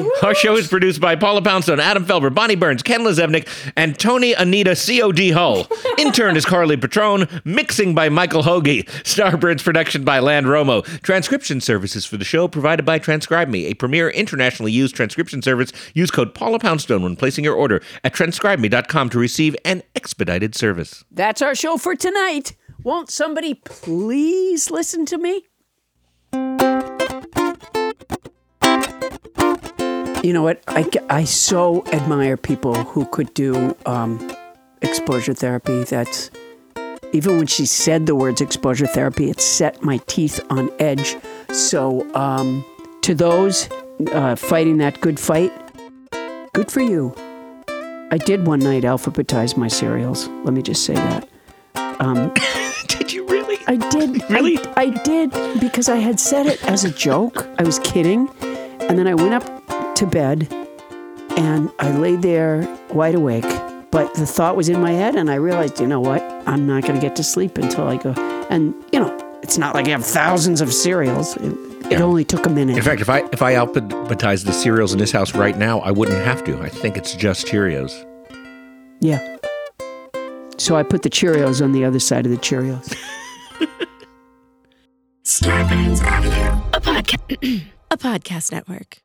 [0.01, 4.33] Our show is produced by Paula Poundstone, Adam Felber, Bonnie Burns, Ken LaZebnik, and Tony
[4.33, 5.31] Anita C.O.D.
[5.31, 5.67] Hull.
[5.97, 7.27] Intern is Carly Patron.
[7.43, 8.85] Mixing by Michael Hoagie.
[9.03, 10.83] Starburns production by Land Romo.
[11.01, 15.71] Transcription services for the show provided by Transcribe Me, a premier internationally used transcription service.
[15.93, 21.03] Use code Paula Poundstone when placing your order at transcribeme.com to receive an expedited service.
[21.11, 22.55] That's our show for tonight.
[22.83, 25.45] Won't somebody please listen to me?
[30.23, 30.63] You know what?
[30.69, 34.33] I, I so admire people who could do um,
[34.81, 35.83] exposure therapy.
[35.83, 36.31] That's
[37.11, 41.17] even when she said the words exposure therapy, it set my teeth on edge.
[41.51, 42.63] So, um,
[43.01, 43.69] to those
[44.13, 45.51] uh, fighting that good fight,
[46.53, 47.13] good for you.
[48.09, 50.29] I did one night alphabetize my cereals.
[50.45, 51.27] Let me just say that.
[52.87, 53.57] Did you really?
[53.67, 54.29] I did.
[54.29, 54.57] Really?
[54.59, 57.47] I, I did because I had said it as a joke.
[57.57, 58.29] I was kidding.
[58.41, 59.63] And then I went up
[60.03, 60.47] to bed
[61.37, 63.45] and I laid there wide awake.
[63.91, 66.21] But the thought was in my head, and I realized, you know what?
[66.47, 68.11] I'm not going to get to sleep until I go.
[68.49, 71.37] And, you know, it's not like I have thousands of cereals.
[71.37, 71.53] It,
[71.91, 72.75] it only took a minute.
[72.75, 75.91] In fact, if I if I alphabetize the cereals in this house right now, I
[75.91, 76.59] wouldn't have to.
[76.59, 77.93] I think it's just Cheerios.
[78.99, 79.37] yeah.
[80.57, 82.95] So I put the Cheerios on the other side of the Cheerios.
[85.23, 89.02] Starburns Audio, a podcast, a podcast network.